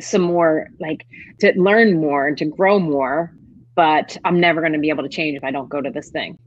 some 0.00 0.22
more, 0.22 0.68
like 0.80 1.06
to 1.40 1.52
learn 1.56 2.00
more 2.00 2.28
and 2.28 2.38
to 2.38 2.46
grow 2.46 2.78
more. 2.78 3.34
But 3.74 4.16
I'm 4.24 4.40
never 4.40 4.62
going 4.62 4.72
to 4.72 4.78
be 4.78 4.88
able 4.88 5.02
to 5.02 5.08
change 5.08 5.36
if 5.36 5.44
I 5.44 5.50
don't 5.50 5.68
go 5.68 5.82
to 5.82 5.90
this 5.90 6.08
thing. 6.08 6.38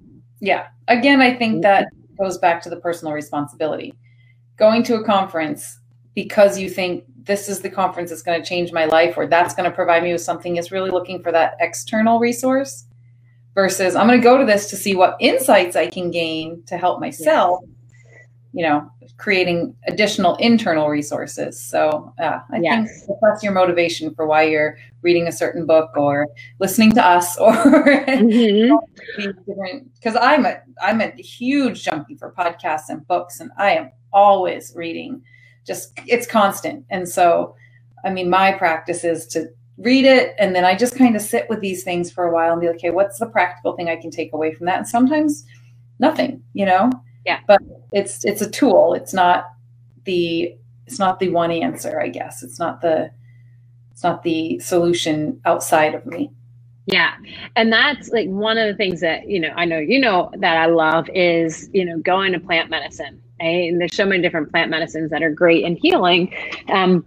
Yeah. 0.42 0.68
Again, 0.88 1.22
I 1.22 1.36
think 1.36 1.62
that 1.62 1.90
goes 2.20 2.40
back 2.40 2.62
to 2.64 2.70
the 2.70 2.78
personal 2.78 3.14
responsibility. 3.14 3.94
Going 4.58 4.82
to 4.84 4.96
a 4.96 5.04
conference 5.04 5.80
because 6.16 6.58
you 6.58 6.70
think 6.70 7.04
this 7.24 7.48
is 7.48 7.62
the 7.62 7.70
conference 7.70 8.10
that's 8.10 8.24
going 8.24 8.42
to 8.42 8.48
change 8.48 8.72
my 8.72 8.86
life 8.86 9.16
or 9.16 9.28
that's 9.28 9.54
going 9.54 9.70
to 9.70 9.76
provide 9.76 10.02
me 10.02 10.12
with 10.12 10.22
something 10.22 10.58
is 10.58 10.72
really 10.72 10.90
looking 10.90 11.22
for 11.22 11.32
that 11.32 11.54
external 11.60 12.20
resource 12.20 12.86
versus 13.56 13.96
I'm 13.96 14.08
going 14.08 14.20
to 14.20 14.24
go 14.24 14.38
to 14.38 14.46
this 14.46 14.70
to 14.70 14.76
see 14.76 14.96
what 14.96 15.18
insights 15.20 15.76
I 15.76 15.90
can 15.90 16.12
gain 16.12 16.64
to 16.68 16.78
help 16.78 17.00
myself, 17.00 17.62
you 18.54 18.64
know, 18.64 18.90
creating 19.18 19.76
additional 19.88 20.36
internal 20.38 20.88
resources. 20.88 21.62
So 21.62 22.14
uh, 22.20 22.40
I 22.52 22.60
yes. 22.62 23.06
think 23.06 23.20
that's 23.22 23.44
your 23.44 23.52
motivation 23.52 24.16
for 24.16 24.26
why 24.26 24.44
you're 24.44 24.78
reading 25.02 25.28
a 25.28 25.32
certain 25.32 25.66
book 25.66 25.92
or 25.96 26.28
listening 26.60 26.94
to 26.94 27.06
us 27.06 27.38
or 27.38 27.52
mm-hmm. 27.54 28.76
because 29.96 30.16
I'm 30.20 30.46
a 30.46 30.62
I'm 30.82 31.02
a 31.02 31.12
huge 31.12 31.84
junkie 31.84 32.16
for 32.16 32.32
podcasts 32.32 32.90
and 32.90 33.06
books 33.08 33.40
and 33.40 33.52
I 33.58 33.72
am 33.72 33.92
always 34.12 34.74
reading 34.76 35.22
just 35.66 35.94
it's 36.08 36.26
constant 36.26 36.86
and 36.90 37.08
so 37.08 37.56
I 38.04 38.10
mean 38.10 38.30
my 38.30 38.54
practice 38.54 39.04
is 39.04 39.28
to 39.28 39.48
read 39.80 40.06
it 40.06 40.36
and 40.38 40.54
then 40.54 40.66
I 40.66 40.76
just 40.76 40.96
kind 40.96 41.16
of 41.16 41.22
sit 41.22 41.50
with 41.50 41.62
these 41.62 41.84
things 41.84 42.12
for 42.12 42.26
a 42.26 42.34
while 42.34 42.52
and 42.52 42.62
be 42.62 42.68
like, 42.68 42.78
okay, 42.78 42.92
what's 42.92 43.20
the 43.20 43.26
practical 43.26 43.76
thing 43.76 43.90
I 43.90 43.96
can 43.96 44.12
take 44.12 44.34
away 44.34 44.54
from 44.54 44.66
that? 44.66 44.78
And 44.78 44.88
sometimes 44.88 45.46
nothing, 46.00 46.44
you 46.54 46.66
know? 46.66 46.92
Yeah. 47.26 47.40
But 47.48 47.62
it's 47.92 48.26
it's 48.26 48.42
a 48.42 48.50
tool. 48.50 48.94
It's 48.94 49.14
not 49.14 49.46
the 50.06 50.56
it's 50.86 51.00
not 51.00 51.20
the 51.20 51.30
one 51.30 51.52
answer, 51.52 52.02
I 52.02 52.10
guess. 52.10 52.44
It's 52.44 52.60
not 52.60 52.82
the 52.82 53.12
it's 53.92 54.04
not 54.04 54.24
the 54.24 54.60
solution 54.60 55.40
outside 55.46 55.96
of 55.96 56.06
me. 56.06 56.32
Yeah. 56.86 57.14
And 57.56 57.72
that's 57.72 58.10
like 58.10 58.28
one 58.28 58.58
of 58.58 58.68
the 58.68 58.76
things 58.76 59.02
that, 59.02 59.30
you 59.30 59.40
know, 59.40 59.54
I 59.56 59.66
know 59.66 59.78
you 59.78 60.00
know 60.00 60.32
that 60.40 60.58
I 60.58 60.66
love 60.66 61.08
is, 61.14 61.70
you 61.72 61.86
know, 61.86 62.00
going 62.00 62.34
to 62.34 62.40
plant 62.40 62.70
medicine. 62.70 63.22
Right? 63.40 63.70
And 63.70 63.80
there's 63.80 63.96
so 63.96 64.06
many 64.06 64.22
different 64.22 64.52
plant 64.52 64.72
medicines 64.72 65.12
that 65.12 65.22
are 65.22 65.32
great 65.32 65.64
in 65.64 65.78
healing. 65.78 66.34
Um, 66.68 67.06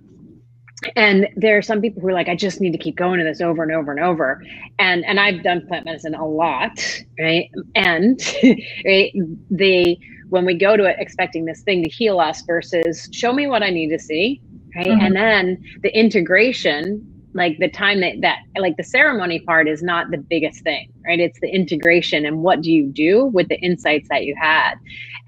and 0.97 1.29
there 1.37 1.57
are 1.59 1.63
some 1.63 1.81
people 1.81 2.03
who 2.03 2.09
are 2.09 2.13
like 2.13 2.29
i 2.29 2.37
just 2.37 2.61
need 2.61 2.73
to 2.73 2.79
keep 2.79 2.97
going 2.97 3.19
to 3.19 3.25
this 3.25 3.41
over 3.41 3.63
and 3.63 3.73
over 3.73 3.93
and 3.93 4.01
over. 4.01 4.43
And 4.79 5.05
and 5.05 5.21
i've 5.21 5.43
done 5.43 5.67
plant 5.67 5.85
medicine 5.85 6.15
a 6.15 6.27
lot 6.27 6.79
right? 7.19 7.51
And 7.75 8.21
right, 8.85 9.13
the 9.51 9.99
when 10.29 10.45
we 10.45 10.55
go 10.55 10.77
to 10.77 10.85
it 10.85 10.97
expecting 10.99 11.45
this 11.45 11.63
thing 11.63 11.83
to 11.85 11.91
heal 11.91 12.21
us 12.21 12.43
versus 12.43 13.09
show 13.13 13.33
me 13.33 13.47
what 13.47 13.63
i 13.63 13.71
need 13.71 13.91
to 13.91 13.99
see 13.99 14.41
right? 14.77 14.87
Mm-hmm. 14.87 15.07
and 15.07 15.17
then 15.17 15.65
the 15.83 15.97
integration 15.97 17.09
like 17.35 17.59
the 17.59 17.69
time 17.71 18.01
that 18.01 18.21
that 18.21 18.41
like 18.59 18.77
the 18.77 18.85
ceremony 18.85 19.41
part 19.41 19.69
is 19.69 19.83
not 19.83 20.11
the 20.11 20.19
biggest 20.19 20.63
thing 20.63 20.93
right? 21.07 21.21
It's 21.21 21.39
the 21.41 21.49
integration 21.49 22.25
and 22.25 22.43
what 22.43 22.63
do 22.63 22.73
you 22.73 22.87
do 22.87 23.27
with 23.27 23.49
the 23.49 23.59
insights 23.61 24.09
that 24.09 24.25
you 24.25 24.35
had. 24.41 24.75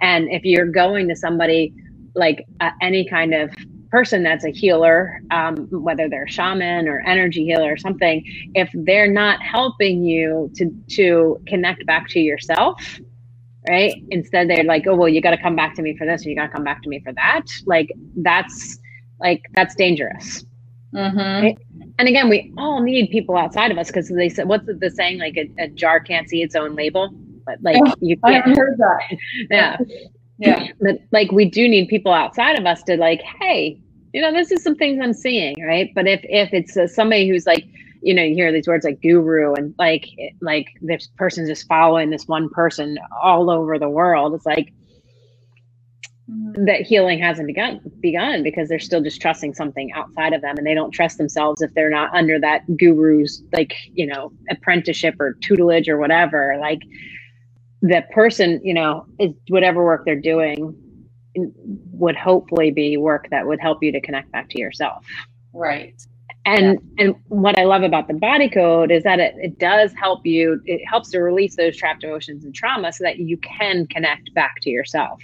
And 0.01 0.29
if 0.31 0.45
you're 0.45 0.67
going 0.67 1.09
to 1.09 1.17
somebody 1.17 1.75
like 2.15 2.47
uh, 2.61 2.71
any 2.81 3.09
kind 3.09 3.35
of 3.35 3.51
person 3.95 4.25
that's 4.25 4.45
a 4.45 4.51
healer, 4.51 5.21
um, 5.31 5.69
whether 5.71 6.09
they're 6.09 6.27
shaman 6.27 6.89
or 6.89 6.99
energy 7.07 7.45
healer 7.45 7.75
or 7.75 7.77
something, 7.77 8.25
if 8.53 8.69
they're 8.75 9.13
not 9.23 9.41
helping 9.41 10.03
you 10.03 10.51
to 10.57 10.69
to 10.89 11.41
connect 11.47 11.87
back 11.87 12.09
to 12.09 12.19
yourself, 12.19 12.99
right? 13.69 13.95
Instead, 14.11 14.51
they're 14.51 14.65
like, 14.65 14.85
oh 14.89 14.97
well, 14.97 15.09
you 15.09 15.21
got 15.21 15.31
to 15.31 15.41
come 15.41 15.55
back 15.55 15.77
to 15.77 15.83
me 15.83 15.97
for 15.97 16.09
this, 16.09 16.27
or 16.27 16.29
you 16.29 16.35
got 16.35 16.47
to 16.47 16.53
come 16.53 16.65
back 16.65 16.83
to 16.83 16.89
me 16.89 17.01
for 17.05 17.13
that. 17.13 17.45
Like 17.67 17.93
that's 18.17 18.81
like 19.21 19.43
that's 19.55 19.77
dangerous. 19.77 20.45
Mm-hmm. 20.93 21.45
Right? 21.45 21.59
And 22.01 22.09
again, 22.09 22.29
we 22.29 22.53
all 22.59 22.83
need 22.83 23.11
people 23.11 23.37
outside 23.37 23.71
of 23.71 23.79
us 23.79 23.87
because 23.87 24.09
they 24.09 24.29
said, 24.29 24.49
what's 24.49 24.67
the 24.67 24.91
saying? 24.91 25.19
Like 25.19 25.37
a, 25.37 25.49
a, 25.63 25.69
jar 25.69 26.01
can't 26.01 26.29
see 26.29 26.43
its 26.43 26.57
own 26.57 26.75
label, 26.75 27.11
but 27.47 27.63
like 27.63 27.77
oh, 27.79 27.95
you 28.01 28.17
can't. 28.17 28.45
I 28.45 28.51
heard 28.51 28.77
that. 28.79 29.19
yeah. 29.51 29.77
Yeah. 30.39 30.67
But 30.81 30.99
like 31.13 31.31
we 31.31 31.45
do 31.45 31.69
need 31.69 31.89
people 31.89 32.13
outside 32.13 32.59
of 32.59 32.67
us 32.67 32.83
to 32.85 32.97
like, 32.97 33.23
hey, 33.41 33.81
you 34.15 34.23
know, 34.23 34.33
this 34.33 34.53
is 34.53 34.63
some 34.63 34.77
things 34.77 35.01
I'm 35.03 35.13
seeing, 35.13 35.57
right? 35.67 35.91
But 35.93 36.07
if 36.07 36.21
if 36.23 36.55
it's 36.55 36.77
uh, 36.77 36.87
somebody 36.87 37.29
who's 37.29 37.47
like, 37.47 37.67
you 38.01 38.15
know, 38.15 38.23
you 38.23 38.35
hear 38.35 38.53
these 38.53 38.69
words 38.69 38.85
like 38.85 39.03
guru 39.03 39.55
and 39.55 39.75
like 39.77 40.07
like 40.41 40.69
this 40.81 41.09
person's 41.17 41.49
just 41.49 41.67
following 41.67 42.11
this 42.11 42.29
one 42.29 42.49
person 42.49 42.97
all 43.21 43.51
over 43.51 43.77
the 43.77 43.91
world, 43.91 44.33
it's 44.35 44.47
like 44.47 44.73
that 46.29 46.83
healing 46.83 47.19
hasn't 47.19 47.49
begun 47.49 47.81
begun 48.01 48.45
because 48.45 48.69
they're 48.69 48.79
still 48.79 49.03
just 49.03 49.21
trusting 49.21 49.53
something 49.53 49.93
outside 49.93 50.33
of 50.33 50.41
them 50.43 50.57
and 50.57 50.67
they 50.67 50.75
don't 50.75 50.93
trust 50.93 51.19
themselves 51.19 51.61
if 51.61 51.75
they're 51.75 51.91
not 51.91 52.15
under 52.15 52.41
that 52.41 52.63
guru's 52.79 53.43
like 53.53 53.75
you 53.93 54.07
know 54.07 54.33
apprenticeship 54.49 55.15
or 55.21 55.35
tutelage 55.43 55.87
or 55.87 55.99
whatever 55.99 56.57
like 56.61 56.81
the 57.83 58.03
person 58.13 58.59
you 58.65 58.73
know 58.73 59.05
is 59.19 59.33
whatever 59.49 59.85
work 59.85 60.07
they're 60.07 60.19
doing 60.19 60.75
would 61.37 62.17
hopefully 62.17 62.71
be 62.71 62.97
work 62.97 63.29
that 63.31 63.47
would 63.47 63.61
help 63.61 63.83
you 63.83 63.93
to 63.93 64.01
connect 64.01 64.31
back 64.33 64.49
to 64.51 64.61
yourself. 64.61 65.07
Right. 65.53 65.95
And 66.47 66.79
yeah. 66.99 67.05
and 67.05 67.15
what 67.29 67.59
i 67.59 67.65
love 67.65 67.83
about 67.83 68.07
the 68.07 68.15
body 68.15 68.51
code 68.51 68.91
is 68.91 69.03
that 69.05 69.19
it, 69.19 69.35
it 69.39 69.59
does 69.59 69.93
help 69.95 70.27
you 70.27 70.61
it 70.67 70.85
helps 70.87 71.11
to 71.13 71.21
release 71.21 71.57
those 71.57 71.75
trapped 71.75 72.05
emotions 72.05 72.45
and 72.45 72.55
trauma 72.55 72.93
so 72.93 73.03
that 73.03 73.19
you 73.19 73.39
can 73.39 73.87
connect 73.87 74.33
back 74.35 74.57
to 74.63 74.71
yourself. 74.71 75.23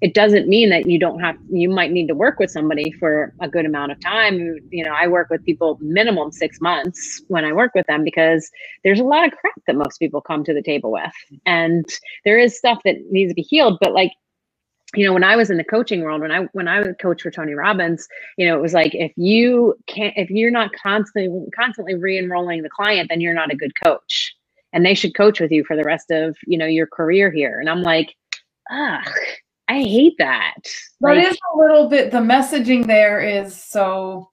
It 0.00 0.14
doesn't 0.14 0.48
mean 0.48 0.70
that 0.70 0.88
you 0.88 0.98
don't 0.98 1.20
have 1.20 1.36
you 1.50 1.68
might 1.68 1.92
need 1.92 2.06
to 2.08 2.14
work 2.14 2.38
with 2.38 2.50
somebody 2.50 2.90
for 2.92 3.34
a 3.40 3.48
good 3.48 3.66
amount 3.66 3.92
of 3.92 4.00
time. 4.00 4.56
You 4.70 4.84
know 4.84 4.94
i 4.94 5.06
work 5.06 5.28
with 5.28 5.44
people 5.44 5.78
minimum 5.82 6.32
six 6.32 6.58
months 6.60 7.22
when 7.28 7.44
i 7.44 7.52
work 7.52 7.72
with 7.74 7.86
them 7.86 8.02
because 8.02 8.50
there's 8.82 9.00
a 9.00 9.04
lot 9.04 9.26
of 9.26 9.32
crap 9.32 9.54
that 9.66 9.76
most 9.76 9.98
people 9.98 10.22
come 10.22 10.42
to 10.44 10.54
the 10.54 10.62
table 10.62 10.90
with. 10.90 11.12
And 11.44 11.84
there 12.24 12.38
is 12.38 12.56
stuff 12.56 12.80
that 12.84 12.96
needs 13.10 13.30
to 13.30 13.34
be 13.34 13.42
healed 13.42 13.76
but 13.80 13.92
like 13.92 14.12
you 14.94 15.06
know 15.06 15.12
when 15.12 15.24
i 15.24 15.36
was 15.36 15.50
in 15.50 15.56
the 15.58 15.64
coaching 15.64 16.02
world 16.02 16.20
when 16.20 16.32
i 16.32 16.40
when 16.52 16.68
i 16.68 16.80
would 16.80 16.98
coach 17.00 17.22
for 17.22 17.30
tony 17.30 17.54
robbins 17.54 18.08
you 18.38 18.46
know 18.46 18.56
it 18.56 18.62
was 18.62 18.74
like 18.74 18.94
if 18.94 19.12
you 19.16 19.74
can't 19.86 20.14
if 20.16 20.30
you're 20.30 20.50
not 20.50 20.72
constantly 20.74 21.46
constantly 21.56 21.94
re-enrolling 21.94 22.62
the 22.62 22.70
client 22.70 23.08
then 23.10 23.20
you're 23.20 23.34
not 23.34 23.52
a 23.52 23.56
good 23.56 23.72
coach. 23.84 24.34
And 24.74 24.86
they 24.86 24.94
should 24.94 25.14
coach 25.14 25.40
with 25.40 25.52
you 25.52 25.64
for 25.64 25.76
the 25.76 25.84
rest 25.84 26.10
of 26.10 26.36
you 26.46 26.58
know 26.58 26.66
your 26.66 26.88
career 26.88 27.30
here. 27.30 27.60
And 27.60 27.70
i'm 27.70 27.82
like 27.82 28.14
ugh 28.70 29.06
i 29.68 29.82
hate 29.82 30.16
that. 30.18 30.54
That 31.02 31.16
like, 31.16 31.28
is 31.28 31.38
a 31.54 31.58
little 31.58 31.88
bit 31.88 32.10
the 32.10 32.18
messaging 32.18 32.86
there 32.88 33.20
is 33.20 33.54
so 33.54 34.31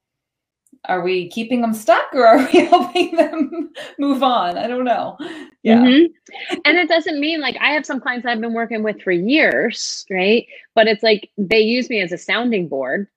are 0.85 1.01
we 1.01 1.29
keeping 1.29 1.61
them 1.61 1.73
stuck 1.73 2.05
or 2.13 2.25
are 2.25 2.49
we 2.53 2.65
helping 2.65 3.15
them 3.15 3.71
move 3.97 4.23
on? 4.23 4.57
I 4.57 4.67
don't 4.67 4.85
know. 4.85 5.17
Yeah. 5.63 5.79
Mm-hmm. 5.79 6.55
And 6.65 6.77
it 6.77 6.87
doesn't 6.87 7.19
mean 7.19 7.41
like 7.41 7.57
I 7.59 7.71
have 7.71 7.85
some 7.85 7.99
clients 7.99 8.25
I've 8.25 8.41
been 8.41 8.53
working 8.53 8.83
with 8.83 9.01
for 9.01 9.11
years, 9.11 10.05
right? 10.09 10.45
But 10.75 10.87
it's 10.87 11.03
like 11.03 11.29
they 11.37 11.59
use 11.59 11.89
me 11.89 12.01
as 12.01 12.11
a 12.11 12.17
sounding 12.17 12.67
board, 12.67 13.07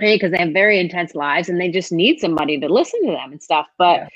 right? 0.00 0.18
Because 0.18 0.32
they 0.32 0.38
have 0.38 0.52
very 0.52 0.80
intense 0.80 1.14
lives 1.14 1.48
and 1.48 1.60
they 1.60 1.70
just 1.70 1.92
need 1.92 2.20
somebody 2.20 2.58
to 2.60 2.68
listen 2.68 3.04
to 3.06 3.12
them 3.12 3.32
and 3.32 3.42
stuff. 3.42 3.66
But 3.78 4.00
yeah 4.00 4.08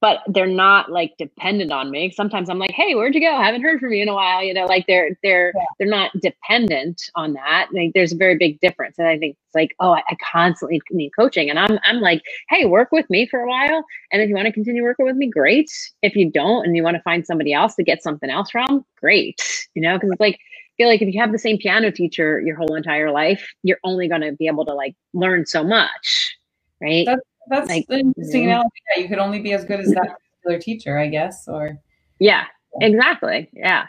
but 0.00 0.20
they're 0.28 0.46
not 0.46 0.90
like 0.90 1.16
dependent 1.18 1.72
on 1.72 1.90
me. 1.90 2.10
Sometimes 2.10 2.50
I'm 2.50 2.58
like, 2.58 2.72
"Hey, 2.72 2.94
where'd 2.94 3.14
you 3.14 3.20
go? 3.20 3.34
I 3.34 3.44
haven't 3.44 3.62
heard 3.62 3.80
from 3.80 3.92
you 3.92 4.02
in 4.02 4.08
a 4.08 4.14
while." 4.14 4.42
You 4.42 4.52
know, 4.52 4.66
like 4.66 4.86
they're 4.86 5.16
they're 5.22 5.52
yeah. 5.54 5.64
they're 5.78 5.88
not 5.88 6.10
dependent 6.20 7.10
on 7.14 7.32
that. 7.32 7.68
Like 7.72 7.92
there's 7.94 8.12
a 8.12 8.16
very 8.16 8.36
big 8.36 8.60
difference, 8.60 8.98
and 8.98 9.08
I 9.08 9.18
think 9.18 9.36
it's 9.46 9.54
like, 9.54 9.74
oh, 9.80 9.92
I, 9.92 10.02
I, 10.08 10.16
constantly 10.32 10.80
need 10.90 11.10
coaching, 11.18 11.48
and 11.48 11.58
I'm 11.58 11.78
I'm 11.84 12.00
like, 12.00 12.22
hey, 12.50 12.66
work 12.66 12.92
with 12.92 13.08
me 13.08 13.26
for 13.26 13.40
a 13.40 13.48
while, 13.48 13.84
and 14.12 14.20
if 14.20 14.28
you 14.28 14.34
want 14.34 14.46
to 14.46 14.52
continue 14.52 14.82
working 14.82 15.06
with 15.06 15.16
me, 15.16 15.28
great. 15.28 15.70
If 16.02 16.14
you 16.14 16.30
don't, 16.30 16.66
and 16.66 16.76
you 16.76 16.82
want 16.82 16.96
to 16.96 17.02
find 17.02 17.26
somebody 17.26 17.52
else 17.52 17.74
to 17.76 17.82
get 17.82 18.02
something 18.02 18.30
else 18.30 18.50
from, 18.50 18.84
great. 19.00 19.66
You 19.74 19.82
know, 19.82 19.94
because 19.94 20.10
it's 20.10 20.20
like 20.20 20.34
I 20.34 20.76
feel 20.76 20.88
like 20.88 21.00
if 21.00 21.12
you 21.12 21.20
have 21.20 21.32
the 21.32 21.38
same 21.38 21.56
piano 21.56 21.90
teacher 21.90 22.40
your 22.40 22.56
whole 22.56 22.74
entire 22.74 23.10
life, 23.10 23.48
you're 23.62 23.80
only 23.82 24.08
going 24.08 24.20
to 24.20 24.32
be 24.32 24.46
able 24.46 24.66
to 24.66 24.74
like 24.74 24.94
learn 25.14 25.46
so 25.46 25.64
much, 25.64 26.36
right? 26.82 27.06
That's 27.06 27.22
that's 27.48 27.68
like, 27.68 27.86
an 27.88 28.00
interesting 28.00 28.42
mm-hmm. 28.42 28.50
analogy. 28.50 28.70
Yeah, 28.96 29.02
you 29.02 29.08
could 29.08 29.18
only 29.18 29.40
be 29.40 29.52
as 29.52 29.64
good 29.64 29.80
as 29.80 29.88
that 29.92 30.16
particular 30.42 30.58
teacher, 30.60 30.98
I 30.98 31.08
guess. 31.08 31.48
Or 31.48 31.78
yeah, 32.18 32.44
exactly. 32.80 33.48
Yeah. 33.52 33.86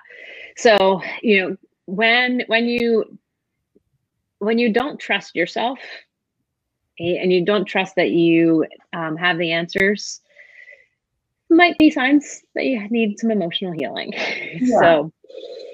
So 0.58 1.02
you 1.22 1.42
know 1.42 1.58
when 1.86 2.44
when 2.48 2.68
you 2.68 3.18
when 4.40 4.60
you 4.60 4.72
don't 4.72 5.00
trust 5.00 5.36
yourself 5.36 5.80
and 7.00 7.32
you 7.32 7.46
don't 7.46 7.66
trust 7.66 7.96
that 7.96 8.12
you 8.12 8.66
um, 8.94 9.16
have 9.18 9.38
the 9.38 9.52
answers 9.52 10.22
might 11.50 11.78
be 11.78 11.90
signs 11.90 12.44
that 12.56 12.66
you 12.66 12.88
need 12.90 13.18
some 13.20 13.32
emotional 13.32 13.72
healing 13.72 14.12
yeah. 14.60 14.80
so 14.80 15.12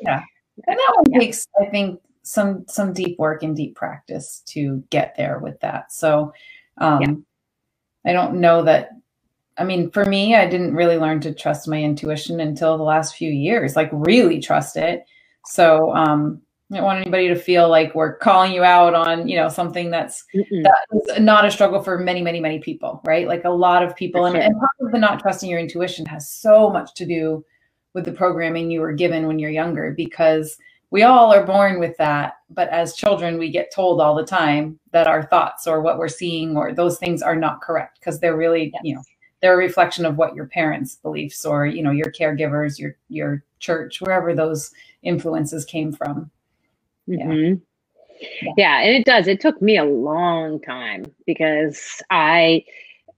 yeah 0.04 0.22
and 0.68 0.78
that 0.78 0.94
one 0.96 1.06
yeah. 1.10 1.20
takes 1.20 1.48
i 1.60 1.66
think 1.66 2.00
some 2.22 2.64
some 2.68 2.94
deep 2.94 3.18
work 3.18 3.42
and 3.44 3.56
deep 3.56 3.76
practice 3.76 4.44
to 4.46 4.84
get 4.90 5.16
there 5.18 5.40
with 5.40 5.60
that 5.62 5.92
so 5.92 6.32
um 6.78 7.02
yeah. 7.02 7.14
I 8.06 8.14
don't 8.14 8.42
know 8.42 8.64
that. 8.64 8.90
I 9.58 9.64
mean, 9.64 9.92
for 9.92 10.06
me, 10.06 10.36
I 10.36 10.48
didn't 10.48 10.76
really 10.76 10.98
learn 10.98 11.20
to 11.22 11.34
trust 11.34 11.68
my 11.68 11.82
intuition 11.82 12.40
until 12.40 12.78
the 12.78 12.84
last 12.84 13.16
few 13.16 13.30
years, 13.30 13.76
like 13.76 13.90
really 13.92 14.40
trust 14.40 14.78
it. 14.78 15.04
So, 15.46 15.94
um, 15.96 16.42
I 16.72 16.78
don't 16.78 16.86
want 16.86 17.02
anybody 17.02 17.28
to 17.28 17.36
feel 17.36 17.70
like 17.70 17.94
we're 17.94 18.18
calling 18.18 18.52
you 18.52 18.64
out 18.64 18.96
on, 18.96 19.28
you 19.28 19.36
know, 19.36 19.48
something 19.48 19.92
that's 19.92 20.24
that 20.34 20.76
is 20.92 21.20
not 21.20 21.46
a 21.46 21.52
struggle 21.52 21.84
for 21.84 22.00
many, 22.00 22.24
many, 22.24 22.40
many 22.40 22.58
people, 22.60 23.00
right? 23.06 23.28
Like 23.28 23.44
a 23.44 23.50
lot 23.50 23.84
of 23.84 23.96
people, 23.96 24.26
and, 24.26 24.36
and 24.36 24.56
part 24.58 24.72
of 24.80 24.92
the 24.92 24.98
not 24.98 25.20
trusting 25.20 25.52
your 25.52 25.60
intuition 25.60 26.04
has 26.08 26.32
so 26.32 26.72
much 26.72 26.96
to 26.96 27.06
do 27.06 27.46
with 27.94 28.06
the 28.06 28.12
programming 28.12 28.72
you 28.72 28.82
were 28.82 28.94
given 28.94 29.28
when 29.28 29.38
you're 29.38 29.52
younger, 29.52 29.94
because 29.96 30.58
we 30.94 31.02
all 31.02 31.34
are 31.34 31.44
born 31.44 31.80
with 31.80 31.98
that 31.98 32.36
but 32.52 32.70
as 32.70 32.96
children 32.96 33.40
we 33.40 33.50
get 33.50 33.74
told 33.74 34.00
all 34.00 34.14
the 34.14 34.24
time 34.24 34.80
that 34.92 35.08
our 35.08 35.24
thoughts 35.24 35.66
or 35.66 35.82
what 35.82 35.98
we're 35.98 36.08
seeing 36.08 36.56
or 36.56 36.72
those 36.72 37.00
things 37.00 37.24
are 37.24 37.36
not 37.36 37.62
correct 37.62 38.00
because 38.00 38.20
they're 38.20 38.38
really 38.38 38.70
yes. 38.72 38.82
you 38.86 38.96
know 38.96 39.02
they're 39.42 39.56
a 39.56 39.58
reflection 39.58 40.06
of 40.06 40.18
what 40.18 40.36
your 40.36 40.46
parents 40.46 40.96
beliefs 40.96 41.46
or 41.46 41.66
you 41.66 41.82
know 41.82 41.92
your 41.92 42.12
caregivers 42.12 42.78
your 42.78 42.96
your 43.10 43.44
church 43.60 44.00
wherever 44.02 44.36
those 44.36 44.72
influences 45.02 45.66
came 45.66 45.92
from 45.92 46.30
mm-hmm. 47.10 47.56
yeah. 48.22 48.54
yeah 48.56 48.82
and 48.82 48.96
it 48.96 49.04
does 49.04 49.28
it 49.28 49.42
took 49.42 49.60
me 49.62 49.78
a 49.78 49.84
long 49.84 50.62
time 50.62 51.04
because 51.26 52.04
i 52.12 52.64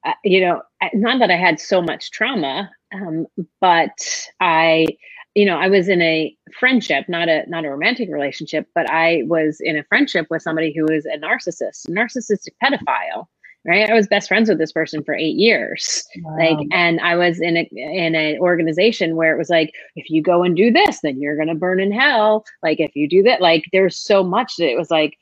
uh, 0.05 0.13
you 0.23 0.39
know 0.39 0.61
not 0.93 1.19
that 1.19 1.29
i 1.29 1.35
had 1.35 1.59
so 1.59 1.81
much 1.81 2.09
trauma 2.11 2.71
um, 2.93 3.27
but 3.59 4.29
i 4.39 4.88
you 5.36 5.45
know, 5.45 5.58
I 5.58 5.67
was 5.67 5.89
in 5.89 6.02
a 6.02 6.36
friendship, 6.58 7.06
not 7.10 7.28
a 7.30 7.43
not 7.48 7.65
a 7.65 7.69
romantic 7.69 8.10
relationship, 8.10 8.67
but 8.74 8.89
I 8.89 9.24
was 9.28 9.60
in 9.60 9.78
a 9.78 9.84
friendship 9.84 10.28
with 10.30 10.41
somebody 10.41 10.74
who 10.74 10.86
was 10.86 11.06
a 11.06 11.17
narcissist, 11.17 11.88
narcissistic 11.89 12.54
pedophile. 12.63 13.28
Right, 13.67 13.89
I 13.89 13.95
was 13.95 14.06
best 14.06 14.28
friends 14.28 14.48
with 14.48 14.60
this 14.60 14.71
person 14.71 15.04
for 15.04 15.15
eight 15.15 15.38
years. 15.38 16.06
Wow. 16.17 16.38
Like, 16.38 16.67
and 16.71 17.00
I 17.00 17.15
was 17.15 17.41
in 17.41 17.58
a 17.58 17.67
in 17.71 18.13
an 18.13 18.38
organization 18.39 19.15
where 19.15 19.34
it 19.34 19.39
was 19.39 19.50
like, 19.50 19.74
if 19.95 20.08
you 20.10 20.21
go 20.21 20.43
and 20.43 20.56
do 20.56 20.71
this, 20.71 21.02
then 21.02 21.19
you're 21.19 21.36
gonna 21.36 21.56
burn 21.56 21.80
in 21.80 21.91
hell. 21.91 22.45
Like, 22.62 22.80
if 22.80 22.95
you 22.95 23.10
do 23.10 23.24
that, 23.24 23.41
like, 23.41 23.65
there's 23.74 23.98
so 23.98 24.24
much 24.24 24.56
that 24.58 24.69
it 24.69 24.78
was 24.78 24.91
like, 24.91 25.17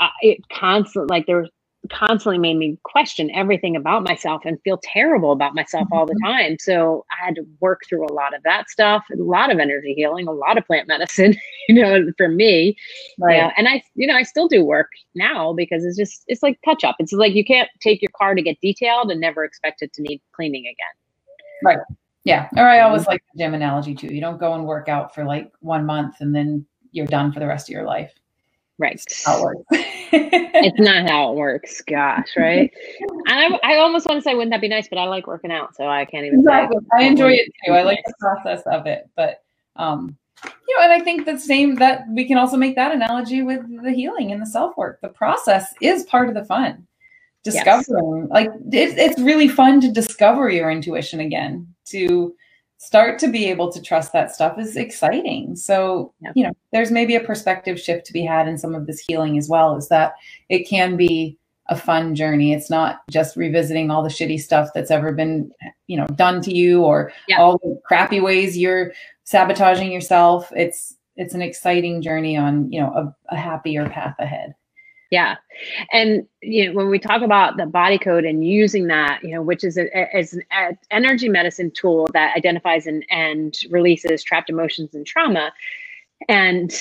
uh, 0.00 0.08
it 0.20 0.40
constant 0.52 1.08
like 1.08 1.26
there 1.26 1.40
was 1.42 1.50
constantly 1.90 2.38
made 2.38 2.56
me 2.56 2.78
question 2.84 3.30
everything 3.32 3.76
about 3.76 4.02
myself 4.02 4.42
and 4.44 4.60
feel 4.62 4.78
terrible 4.82 5.32
about 5.32 5.54
myself 5.54 5.86
all 5.92 6.06
the 6.06 6.14
mm-hmm. 6.14 6.32
time. 6.32 6.56
So 6.60 7.04
I 7.10 7.24
had 7.24 7.34
to 7.36 7.46
work 7.60 7.82
through 7.88 8.06
a 8.06 8.12
lot 8.12 8.34
of 8.34 8.42
that 8.44 8.70
stuff, 8.70 9.04
a 9.12 9.16
lot 9.22 9.52
of 9.52 9.58
energy 9.58 9.94
healing, 9.94 10.28
a 10.28 10.32
lot 10.32 10.58
of 10.58 10.66
plant 10.66 10.88
medicine, 10.88 11.36
you 11.68 11.74
know, 11.74 12.10
for 12.16 12.28
me. 12.28 12.76
Right. 13.18 13.36
Yeah. 13.36 13.52
And 13.56 13.68
I, 13.68 13.82
you 13.94 14.06
know, 14.06 14.14
I 14.14 14.22
still 14.22 14.48
do 14.48 14.64
work 14.64 14.90
now 15.14 15.52
because 15.52 15.84
it's 15.84 15.96
just, 15.96 16.24
it's 16.26 16.42
like 16.42 16.58
touch 16.64 16.84
up. 16.84 16.96
It's 16.98 17.12
like 17.12 17.34
you 17.34 17.44
can't 17.44 17.68
take 17.80 18.02
your 18.02 18.10
car 18.16 18.34
to 18.34 18.42
get 18.42 18.60
detailed 18.60 19.10
and 19.10 19.20
never 19.20 19.44
expect 19.44 19.82
it 19.82 19.92
to 19.94 20.02
need 20.02 20.20
cleaning 20.34 20.64
again. 20.64 21.64
Right. 21.64 21.78
Yeah. 22.24 22.48
Or 22.56 22.68
I 22.68 22.80
always 22.80 23.02
mm-hmm. 23.02 23.12
like 23.12 23.22
the 23.32 23.44
gym 23.44 23.54
analogy 23.54 23.94
too. 23.94 24.12
You 24.12 24.20
don't 24.20 24.38
go 24.38 24.54
and 24.54 24.66
work 24.66 24.88
out 24.88 25.14
for 25.14 25.24
like 25.24 25.52
one 25.60 25.86
month 25.86 26.16
and 26.20 26.34
then 26.34 26.66
you're 26.92 27.06
done 27.06 27.32
for 27.32 27.40
the 27.40 27.46
rest 27.46 27.68
of 27.68 27.72
your 27.72 27.84
life. 27.84 28.12
Right. 28.78 29.00
how 29.24 29.38
it 29.38 29.42
works. 29.42 29.64
it's 29.70 30.78
not 30.78 31.08
how 31.08 31.32
it 31.32 31.36
works. 31.36 31.80
Gosh, 31.80 32.28
right? 32.36 32.70
And 33.28 33.56
I, 33.64 33.74
I 33.74 33.76
almost 33.78 34.06
want 34.06 34.18
to 34.18 34.22
say, 34.22 34.34
wouldn't 34.34 34.52
that 34.52 34.60
be 34.60 34.68
nice? 34.68 34.86
But 34.88 34.98
I 34.98 35.04
like 35.06 35.26
working 35.26 35.50
out, 35.50 35.74
so 35.74 35.88
I 35.88 36.04
can't 36.04 36.24
even. 36.26 36.40
Exactly. 36.40 36.78
I 36.96 37.02
enjoy 37.02 37.32
it 37.32 37.50
too. 37.64 37.72
I 37.72 37.82
like 37.82 37.98
the 38.06 38.14
process 38.20 38.62
of 38.66 38.86
it, 38.86 39.10
but 39.16 39.42
um, 39.74 40.16
you 40.44 40.78
know, 40.78 40.84
and 40.84 40.92
I 40.92 41.00
think 41.00 41.26
the 41.26 41.38
same 41.38 41.74
that 41.76 42.04
we 42.08 42.24
can 42.24 42.38
also 42.38 42.56
make 42.56 42.76
that 42.76 42.92
analogy 42.92 43.42
with 43.42 43.62
the 43.82 43.90
healing 43.90 44.30
and 44.30 44.40
the 44.40 44.46
self 44.46 44.76
work. 44.76 45.00
The 45.00 45.08
process 45.08 45.74
is 45.80 46.04
part 46.04 46.28
of 46.28 46.34
the 46.34 46.44
fun. 46.44 46.86
Discovering, 47.42 48.22
yes. 48.22 48.30
like 48.30 48.50
it, 48.72 48.98
it's 48.98 49.20
really 49.20 49.48
fun 49.48 49.80
to 49.80 49.90
discover 49.90 50.50
your 50.50 50.70
intuition 50.70 51.20
again. 51.20 51.66
To 51.86 52.34
start 52.78 53.18
to 53.18 53.28
be 53.28 53.46
able 53.46 53.72
to 53.72 53.80
trust 53.80 54.12
that 54.12 54.34
stuff 54.34 54.58
is 54.58 54.76
exciting. 54.76 55.56
So, 55.56 56.12
yeah. 56.20 56.32
you 56.34 56.44
know, 56.44 56.52
there's 56.72 56.90
maybe 56.90 57.16
a 57.16 57.20
perspective 57.20 57.80
shift 57.80 58.06
to 58.06 58.12
be 58.12 58.22
had 58.22 58.46
in 58.48 58.58
some 58.58 58.74
of 58.74 58.86
this 58.86 59.02
healing 59.06 59.38
as 59.38 59.48
well, 59.48 59.76
is 59.76 59.88
that 59.88 60.14
it 60.48 60.68
can 60.68 60.96
be 60.96 61.38
a 61.68 61.76
fun 61.76 62.14
journey. 62.14 62.52
It's 62.52 62.70
not 62.70 63.00
just 63.10 63.36
revisiting 63.36 63.90
all 63.90 64.02
the 64.02 64.08
shitty 64.08 64.40
stuff 64.40 64.68
that's 64.74 64.90
ever 64.90 65.12
been, 65.12 65.50
you 65.86 65.96
know, 65.96 66.06
done 66.14 66.40
to 66.42 66.54
you 66.54 66.82
or 66.82 67.12
yeah. 67.28 67.40
all 67.40 67.58
the 67.58 67.80
crappy 67.84 68.20
ways 68.20 68.56
you're 68.56 68.92
sabotaging 69.24 69.90
yourself. 69.90 70.52
It's 70.54 70.94
it's 71.16 71.34
an 71.34 71.42
exciting 71.42 72.02
journey 72.02 72.36
on, 72.36 72.70
you 72.70 72.80
know, 72.80 72.92
a, 72.92 73.34
a 73.34 73.36
happier 73.36 73.88
path 73.88 74.14
ahead. 74.18 74.54
Yeah. 75.10 75.36
And 75.92 76.26
you 76.42 76.66
know, 76.68 76.74
when 76.74 76.88
we 76.90 76.98
talk 76.98 77.22
about 77.22 77.56
the 77.56 77.66
body 77.66 77.98
code 77.98 78.24
and 78.24 78.46
using 78.46 78.88
that, 78.88 79.22
you 79.22 79.34
know, 79.34 79.42
which 79.42 79.62
is 79.64 79.78
a, 79.78 80.18
is 80.18 80.38
an 80.50 80.78
energy 80.90 81.28
medicine 81.28 81.70
tool 81.70 82.08
that 82.12 82.36
identifies 82.36 82.86
and, 82.86 83.04
and 83.10 83.56
releases 83.70 84.22
trapped 84.24 84.50
emotions 84.50 84.94
and 84.94 85.06
trauma, 85.06 85.52
and 86.28 86.72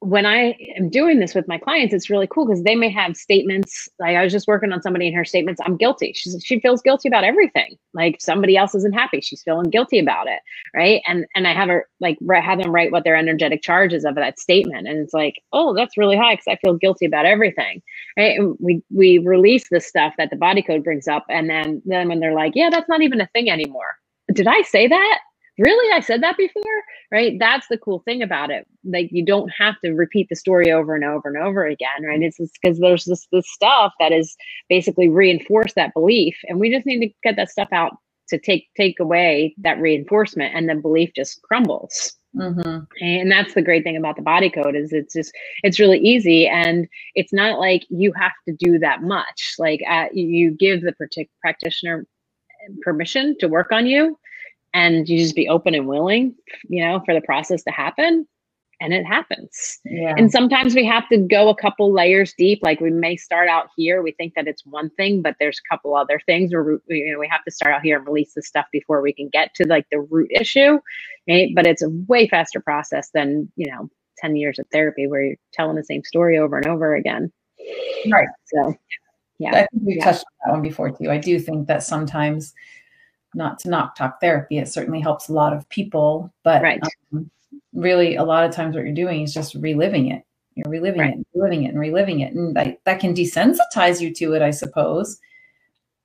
when 0.00 0.26
I 0.26 0.56
am 0.76 0.90
doing 0.90 1.20
this 1.20 1.34
with 1.34 1.48
my 1.48 1.56
clients, 1.56 1.94
it's 1.94 2.10
really 2.10 2.26
cool 2.26 2.46
because 2.46 2.62
they 2.64 2.74
may 2.74 2.90
have 2.90 3.16
statements. 3.16 3.88
Like 3.98 4.16
I 4.16 4.22
was 4.22 4.32
just 4.32 4.46
working 4.48 4.72
on 4.72 4.82
somebody 4.82 5.06
in 5.08 5.14
her 5.14 5.24
statements, 5.24 5.60
I'm 5.64 5.76
guilty. 5.76 6.12
She's, 6.14 6.36
she 6.44 6.60
feels 6.60 6.82
guilty 6.82 7.08
about 7.08 7.24
everything. 7.24 7.76
Like 7.94 8.16
somebody 8.20 8.56
else 8.56 8.74
isn't 8.74 8.94
happy. 8.94 9.20
She's 9.20 9.42
feeling 9.42 9.70
guilty 9.70 9.98
about 9.98 10.26
it. 10.26 10.40
Right. 10.74 11.02
And, 11.06 11.24
and 11.34 11.46
I 11.46 11.54
have 11.54 11.68
her 11.68 11.86
like 12.00 12.18
have 12.42 12.58
them 12.60 12.72
write 12.72 12.92
what 12.92 13.04
their 13.04 13.16
energetic 13.16 13.62
charges 13.62 14.04
of 14.04 14.16
that 14.16 14.38
statement. 14.38 14.88
And 14.88 14.98
it's 14.98 15.14
like, 15.14 15.36
oh, 15.52 15.74
that's 15.74 15.96
really 15.96 16.16
high 16.16 16.34
because 16.34 16.48
I 16.48 16.58
feel 16.64 16.74
guilty 16.74 17.06
about 17.06 17.26
everything. 17.26 17.82
Right. 18.18 18.38
And 18.38 18.56
we, 18.60 18.82
we 18.90 19.18
release 19.18 19.68
the 19.70 19.80
stuff 19.80 20.14
that 20.18 20.30
the 20.30 20.36
body 20.36 20.62
code 20.62 20.84
brings 20.84 21.08
up. 21.08 21.24
And 21.30 21.48
then, 21.48 21.80
then 21.86 22.08
when 22.08 22.20
they're 22.20 22.34
like, 22.34 22.52
yeah, 22.56 22.70
that's 22.70 22.88
not 22.88 23.02
even 23.02 23.20
a 23.20 23.28
thing 23.28 23.48
anymore. 23.50 23.94
Did 24.32 24.48
I 24.48 24.62
say 24.62 24.88
that? 24.88 25.18
Really? 25.58 25.92
I 25.94 26.00
said 26.00 26.22
that 26.22 26.36
before? 26.36 26.62
Right? 27.10 27.38
That's 27.38 27.66
the 27.68 27.78
cool 27.78 28.00
thing 28.00 28.22
about 28.22 28.50
it. 28.50 28.66
Like 28.84 29.08
you 29.12 29.24
don't 29.24 29.50
have 29.50 29.74
to 29.84 29.92
repeat 29.92 30.28
the 30.28 30.36
story 30.36 30.72
over 30.72 30.94
and 30.94 31.04
over 31.04 31.28
and 31.28 31.38
over 31.38 31.66
again 31.66 32.04
right? 32.04 32.22
It's 32.22 32.38
just 32.38 32.58
because 32.60 32.78
there's 32.78 33.04
this 33.04 33.26
this 33.32 33.50
stuff 33.50 33.92
that 34.00 34.12
is 34.12 34.36
basically 34.68 35.08
reinforce 35.08 35.74
that 35.74 35.94
belief 35.94 36.36
and 36.48 36.58
we 36.58 36.70
just 36.70 36.86
need 36.86 37.00
to 37.00 37.14
get 37.22 37.36
that 37.36 37.50
stuff 37.50 37.68
out 37.72 37.92
to 38.28 38.38
take 38.38 38.68
take 38.76 38.98
away 38.98 39.54
that 39.58 39.78
reinforcement 39.78 40.54
and 40.54 40.68
the 40.68 40.74
belief 40.74 41.12
just 41.14 41.42
crumbles. 41.42 42.14
Mm-hmm. 42.34 42.84
and 43.04 43.30
that's 43.30 43.52
the 43.52 43.60
great 43.60 43.84
thing 43.84 43.98
about 43.98 44.16
the 44.16 44.22
body 44.22 44.48
code 44.48 44.74
is 44.74 44.90
it's 44.94 45.12
just 45.12 45.34
it's 45.64 45.78
really 45.78 45.98
easy 45.98 46.48
and 46.48 46.88
it's 47.14 47.30
not 47.30 47.58
like 47.58 47.84
you 47.90 48.10
have 48.14 48.32
to 48.48 48.54
do 48.54 48.78
that 48.78 49.02
much. 49.02 49.56
Like 49.58 49.82
uh, 49.86 50.06
you 50.14 50.52
give 50.52 50.80
the 50.80 50.94
practitioner 51.42 52.06
permission 52.80 53.36
to 53.40 53.48
work 53.48 53.70
on 53.70 53.86
you 53.86 54.16
and 54.74 55.08
you 55.08 55.18
just 55.18 55.36
be 55.36 55.48
open 55.48 55.74
and 55.74 55.86
willing, 55.86 56.34
you 56.68 56.84
know, 56.84 57.00
for 57.04 57.14
the 57.14 57.20
process 57.20 57.62
to 57.64 57.70
happen 57.70 58.26
and 58.82 58.92
it 58.92 59.04
happens. 59.04 59.78
Yeah. 59.84 60.14
And 60.16 60.32
sometimes 60.32 60.74
we 60.74 60.84
have 60.86 61.08
to 61.10 61.18
go 61.18 61.48
a 61.48 61.54
couple 61.54 61.92
layers 61.92 62.34
deep. 62.36 62.58
Like 62.62 62.80
we 62.80 62.90
may 62.90 63.16
start 63.16 63.48
out 63.48 63.68
here, 63.76 64.02
we 64.02 64.10
think 64.12 64.34
that 64.34 64.48
it's 64.48 64.66
one 64.66 64.90
thing, 64.90 65.22
but 65.22 65.36
there's 65.38 65.60
a 65.64 65.68
couple 65.72 65.94
other 65.94 66.20
things 66.26 66.52
where 66.52 66.64
we, 66.64 66.78
you 66.88 67.12
know, 67.12 67.20
we 67.20 67.28
have 67.28 67.44
to 67.44 67.52
start 67.52 67.72
out 67.72 67.82
here 67.82 67.98
and 67.98 68.06
release 68.06 68.34
the 68.34 68.42
stuff 68.42 68.66
before 68.72 69.00
we 69.00 69.12
can 69.12 69.28
get 69.32 69.54
to 69.54 69.68
like 69.68 69.86
the 69.92 70.00
root 70.00 70.30
issue. 70.32 70.80
Right? 71.28 71.50
But 71.54 71.68
it's 71.68 71.82
a 71.82 71.90
way 72.08 72.26
faster 72.26 72.60
process 72.60 73.10
than, 73.14 73.50
you 73.54 73.70
know, 73.70 73.88
10 74.18 74.34
years 74.34 74.58
of 74.58 74.66
therapy 74.72 75.06
where 75.06 75.22
you're 75.22 75.36
telling 75.52 75.76
the 75.76 75.84
same 75.84 76.02
story 76.02 76.36
over 76.38 76.56
and 76.56 76.66
over 76.66 76.96
again. 76.96 77.32
Right. 78.10 78.28
So 78.46 78.74
yeah. 79.38 79.50
I 79.50 79.66
think 79.72 79.82
we 79.84 79.96
yeah. 79.96 80.04
touched 80.04 80.24
on 80.24 80.32
that 80.44 80.52
one 80.54 80.62
before 80.62 80.90
too. 80.90 81.08
I 81.08 81.18
do 81.18 81.38
think 81.38 81.68
that 81.68 81.84
sometimes 81.84 82.52
not 83.34 83.58
to 83.60 83.70
knock 83.70 83.96
talk 83.96 84.20
therapy. 84.20 84.58
It 84.58 84.68
certainly 84.68 85.00
helps 85.00 85.28
a 85.28 85.32
lot 85.32 85.52
of 85.52 85.68
people, 85.68 86.32
but 86.42 86.62
right. 86.62 86.80
um, 87.12 87.30
really 87.72 88.16
a 88.16 88.24
lot 88.24 88.44
of 88.44 88.54
times 88.54 88.74
what 88.74 88.84
you're 88.84 88.94
doing 88.94 89.22
is 89.22 89.34
just 89.34 89.54
reliving 89.54 90.10
it. 90.10 90.22
You're 90.54 90.70
reliving 90.70 91.00
right. 91.00 91.14
it, 91.14 91.26
reliving 91.34 91.64
it, 91.64 91.68
and 91.68 91.80
reliving 91.80 92.20
it, 92.20 92.34
and 92.34 92.54
that, 92.56 92.78
that 92.84 93.00
can 93.00 93.14
desensitize 93.14 94.00
you 94.00 94.12
to 94.14 94.34
it, 94.34 94.42
I 94.42 94.50
suppose. 94.50 95.18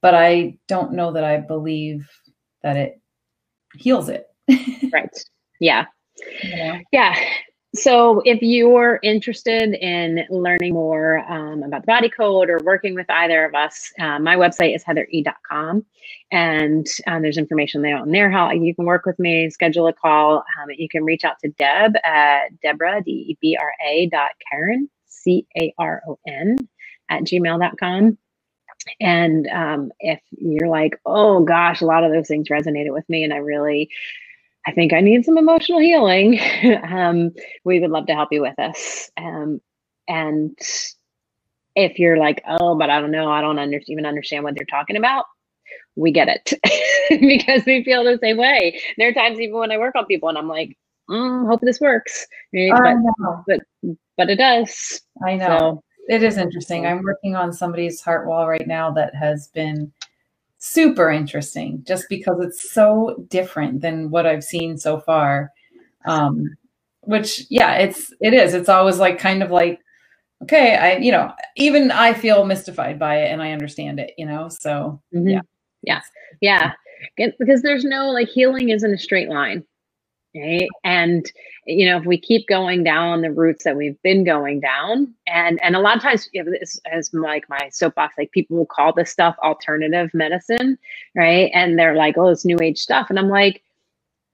But 0.01 0.15
I 0.15 0.57
don't 0.67 0.93
know 0.93 1.11
that 1.11 1.23
I 1.23 1.37
believe 1.37 2.09
that 2.63 2.77
it 2.77 3.01
heals 3.75 4.07
it. 4.09 4.27
right. 4.93 5.09
Yeah. 5.59 5.85
Yeah. 6.43 6.81
Yeah 6.91 7.15
so 7.75 8.21
if 8.25 8.41
you're 8.41 8.99
interested 9.03 9.73
in 9.73 10.25
learning 10.29 10.73
more 10.73 11.19
um, 11.29 11.63
about 11.63 11.81
the 11.81 11.87
body 11.87 12.09
code 12.09 12.49
or 12.49 12.59
working 12.63 12.95
with 12.95 13.09
either 13.09 13.45
of 13.45 13.53
us 13.55 13.91
uh, 13.99 14.19
my 14.19 14.35
website 14.35 14.75
is 14.75 14.83
heatheре.com 14.83 15.85
and 16.31 16.87
um, 17.07 17.21
there's 17.21 17.37
information 17.37 17.81
there 17.81 17.97
on 17.97 18.11
there 18.11 18.31
how 18.31 18.51
you 18.51 18.73
can 18.73 18.85
work 18.85 19.05
with 19.05 19.19
me 19.19 19.49
schedule 19.49 19.87
a 19.87 19.93
call. 19.93 20.37
Um, 20.37 20.69
you 20.77 20.87
can 20.89 21.03
reach 21.03 21.23
out 21.23 21.39
to 21.43 21.49
deb 21.49 21.93
at 22.03 22.59
debra 22.61 23.03
d-e-b-r-a 23.03 24.09
dot 24.11 24.31
caron 24.49 24.89
c-a-r-o-n 25.07 26.57
at 27.09 27.23
gmail.com 27.23 28.17
and 29.01 29.47
um, 29.47 29.91
if 29.99 30.21
you're 30.31 30.69
like 30.69 30.99
oh 31.05 31.43
gosh 31.43 31.81
a 31.81 31.85
lot 31.85 32.03
of 32.03 32.11
those 32.11 32.27
things 32.27 32.47
resonated 32.49 32.93
with 32.93 33.07
me 33.09 33.23
and 33.23 33.33
i 33.33 33.37
really 33.37 33.89
I 34.67 34.73
think 34.73 34.91
I 34.91 34.99
need 34.99 35.23
some 35.23 35.37
emotional 35.37 35.79
healing, 35.79 36.39
um, 36.83 37.31
we 37.63 37.79
would 37.79 37.89
love 37.89 38.05
to 38.07 38.13
help 38.13 38.29
you 38.31 38.41
with 38.41 38.55
this. 38.57 39.09
Um, 39.15 39.61
and 40.09 40.57
if 41.75 41.97
you're 41.97 42.17
like, 42.17 42.43
oh, 42.47 42.75
but 42.75 42.89
I 42.89 42.99
don't 42.99 43.11
know, 43.11 43.31
I 43.31 43.39
don't 43.39 43.57
under- 43.57 43.79
even 43.87 44.05
understand 44.05 44.43
what 44.43 44.55
they're 44.55 44.65
talking 44.65 44.97
about, 44.97 45.25
we 45.95 46.11
get 46.11 46.27
it 46.27 46.53
because 47.21 47.63
we 47.65 47.83
feel 47.83 48.03
the 48.03 48.19
same 48.21 48.37
way. 48.37 48.79
There 48.97 49.07
are 49.07 49.13
times 49.13 49.39
even 49.39 49.57
when 49.57 49.71
I 49.71 49.77
work 49.77 49.95
on 49.95 50.05
people 50.05 50.27
and 50.27 50.37
I'm 50.37 50.49
like, 50.49 50.77
mm, 51.09 51.47
hope 51.47 51.61
this 51.61 51.79
works. 51.79 52.27
Right? 52.53 52.73
But, 53.47 53.59
but, 53.81 53.95
but 54.17 54.29
it 54.29 54.35
does. 54.35 55.01
I 55.25 55.35
know. 55.35 55.45
So, 55.47 55.83
it 56.09 56.23
is 56.23 56.37
interesting. 56.37 56.85
I'm 56.85 57.03
working 57.03 57.35
on 57.35 57.53
somebody's 57.53 58.01
heart 58.01 58.27
wall 58.27 58.47
right 58.47 58.67
now 58.67 58.91
that 58.91 59.15
has 59.15 59.47
been 59.49 59.93
super 60.59 61.09
interesting 61.09 61.83
just 61.87 62.05
because 62.09 62.39
it's 62.41 62.71
so 62.71 63.25
different 63.29 63.81
than 63.81 64.09
what 64.09 64.25
I've 64.25 64.43
seen 64.43 64.77
so 64.77 64.99
far. 64.99 65.51
Um, 66.05 66.55
which 67.01 67.45
yeah, 67.49 67.75
it's 67.75 68.13
it 68.21 68.33
is. 68.33 68.53
It's 68.53 68.69
always 68.69 68.99
like 68.99 69.19
kind 69.19 69.43
of 69.43 69.51
like 69.51 69.79
okay, 70.43 70.75
I 70.75 70.97
you 70.97 71.11
know, 71.11 71.31
even 71.55 71.91
I 71.91 72.13
feel 72.13 72.45
mystified 72.45 72.99
by 72.99 73.21
it 73.21 73.31
and 73.31 73.41
I 73.41 73.51
understand 73.51 73.99
it, 73.99 74.13
you 74.17 74.25
know. 74.25 74.49
So 74.49 75.01
mm-hmm. 75.13 75.29
yeah. 75.29 75.41
Yeah. 75.83 76.01
Yeah. 76.41 76.73
Because 77.15 77.61
there's 77.61 77.85
no 77.85 78.09
like 78.09 78.27
healing 78.27 78.69
isn't 78.69 78.93
a 78.93 78.97
straight 78.97 79.29
line. 79.29 79.63
Right. 80.35 80.67
And 80.83 81.25
you 81.65 81.85
know, 81.87 81.97
if 81.97 82.05
we 82.05 82.19
keep 82.19 82.47
going 82.47 82.83
down 82.83 83.21
the 83.21 83.31
routes 83.31 83.63
that 83.63 83.75
we've 83.75 83.99
been 84.03 84.23
going 84.23 84.59
down, 84.59 85.13
and 85.25 85.59
and 85.63 85.75
a 85.75 85.79
lot 85.79 85.95
of 85.97 86.03
times, 86.03 86.29
you 86.31 86.43
know, 86.43 86.51
this 86.51 86.79
as 86.91 87.11
like 87.13 87.49
my 87.49 87.69
soapbox, 87.71 88.15
like 88.17 88.31
people 88.31 88.57
will 88.57 88.65
call 88.67 88.93
this 88.93 89.09
stuff 89.11 89.35
alternative 89.43 90.11
medicine, 90.13 90.77
right? 91.15 91.49
And 91.53 91.79
they're 91.79 91.95
like, 91.95 92.17
oh, 92.17 92.27
it's 92.27 92.45
new 92.45 92.57
age 92.61 92.77
stuff, 92.77 93.07
and 93.09 93.17
I'm 93.17 93.29
like, 93.29 93.63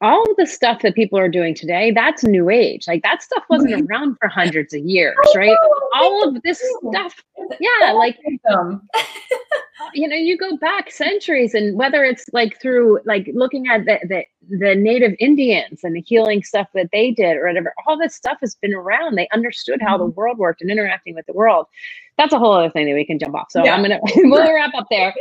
all 0.03 0.25
the 0.37 0.45
stuff 0.45 0.81
that 0.81 0.95
people 0.95 1.17
are 1.17 1.29
doing 1.29 1.55
today, 1.55 1.89
that's 1.89 2.25
new 2.25 2.49
age. 2.49 2.87
Like 2.87 3.01
that 3.03 3.23
stuff 3.23 3.43
wasn't 3.49 3.89
around 3.89 4.17
for 4.19 4.27
hundreds 4.27 4.73
of 4.73 4.81
years, 4.81 5.15
right? 5.33 5.55
All 5.95 6.27
of 6.27 6.41
this 6.43 6.61
stuff, 6.89 7.23
yeah, 7.61 7.93
like 7.93 8.19
you 9.93 10.07
know, 10.07 10.15
you 10.15 10.37
go 10.37 10.57
back 10.57 10.91
centuries, 10.91 11.53
and 11.53 11.77
whether 11.77 12.03
it's 12.03 12.25
like 12.33 12.59
through 12.61 12.99
like 13.05 13.29
looking 13.33 13.67
at 13.67 13.85
the, 13.85 13.99
the 14.03 14.25
the 14.59 14.75
native 14.75 15.15
Indians 15.19 15.85
and 15.85 15.95
the 15.95 16.01
healing 16.01 16.43
stuff 16.43 16.67
that 16.73 16.89
they 16.91 17.11
did 17.11 17.37
or 17.37 17.47
whatever, 17.47 17.73
all 17.87 17.97
this 17.97 18.13
stuff 18.13 18.37
has 18.41 18.55
been 18.55 18.73
around. 18.73 19.15
They 19.15 19.29
understood 19.31 19.81
how 19.81 19.97
the 19.97 20.03
mm-hmm. 20.03 20.15
world 20.15 20.37
worked 20.37 20.61
and 20.61 20.69
interacting 20.69 21.15
with 21.15 21.25
the 21.27 21.33
world. 21.33 21.67
That's 22.17 22.33
a 22.33 22.39
whole 22.39 22.53
other 22.53 22.69
thing 22.69 22.85
that 22.85 22.93
we 22.93 23.05
can 23.05 23.17
jump 23.19 23.35
off. 23.35 23.47
So 23.49 23.63
yeah. 23.63 23.73
I'm 23.73 23.81
gonna 23.81 23.99
we'll 24.15 24.53
wrap 24.53 24.73
up 24.75 24.87
there. 24.89 25.13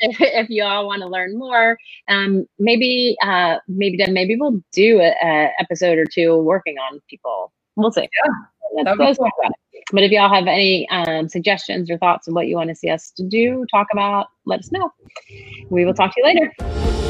if, 0.00 0.20
if 0.20 0.50
you 0.50 0.64
all 0.64 0.86
want 0.86 1.02
to 1.02 1.08
learn 1.08 1.38
more, 1.38 1.78
um, 2.08 2.46
maybe 2.58 3.16
uh, 3.22 3.58
maybe 3.68 3.96
then 3.96 4.12
maybe 4.12 4.36
we'll 4.36 4.62
do 4.72 5.00
a, 5.00 5.14
a, 5.22 5.50
episode 5.58 5.98
or 5.98 6.04
two 6.04 6.36
working 6.38 6.76
on 6.78 7.00
people. 7.08 7.52
We'll 7.76 7.92
see. 7.92 8.02
Yeah, 8.76 8.94
let's, 8.96 9.18
cool. 9.18 9.28
But 9.92 10.02
if 10.02 10.10
y'all 10.10 10.32
have 10.32 10.46
any 10.46 10.88
um, 10.88 11.28
suggestions 11.28 11.90
or 11.90 11.98
thoughts 11.98 12.26
on 12.28 12.34
what 12.34 12.46
you 12.46 12.56
want 12.56 12.70
to 12.70 12.74
see 12.74 12.88
us 12.88 13.10
to 13.16 13.24
do, 13.24 13.64
talk 13.70 13.88
about, 13.92 14.28
let 14.46 14.60
us 14.60 14.72
know. 14.72 14.90
We 15.70 15.84
will 15.84 15.94
talk 15.94 16.14
to 16.14 16.20
you 16.20 16.24
later. 16.24 17.03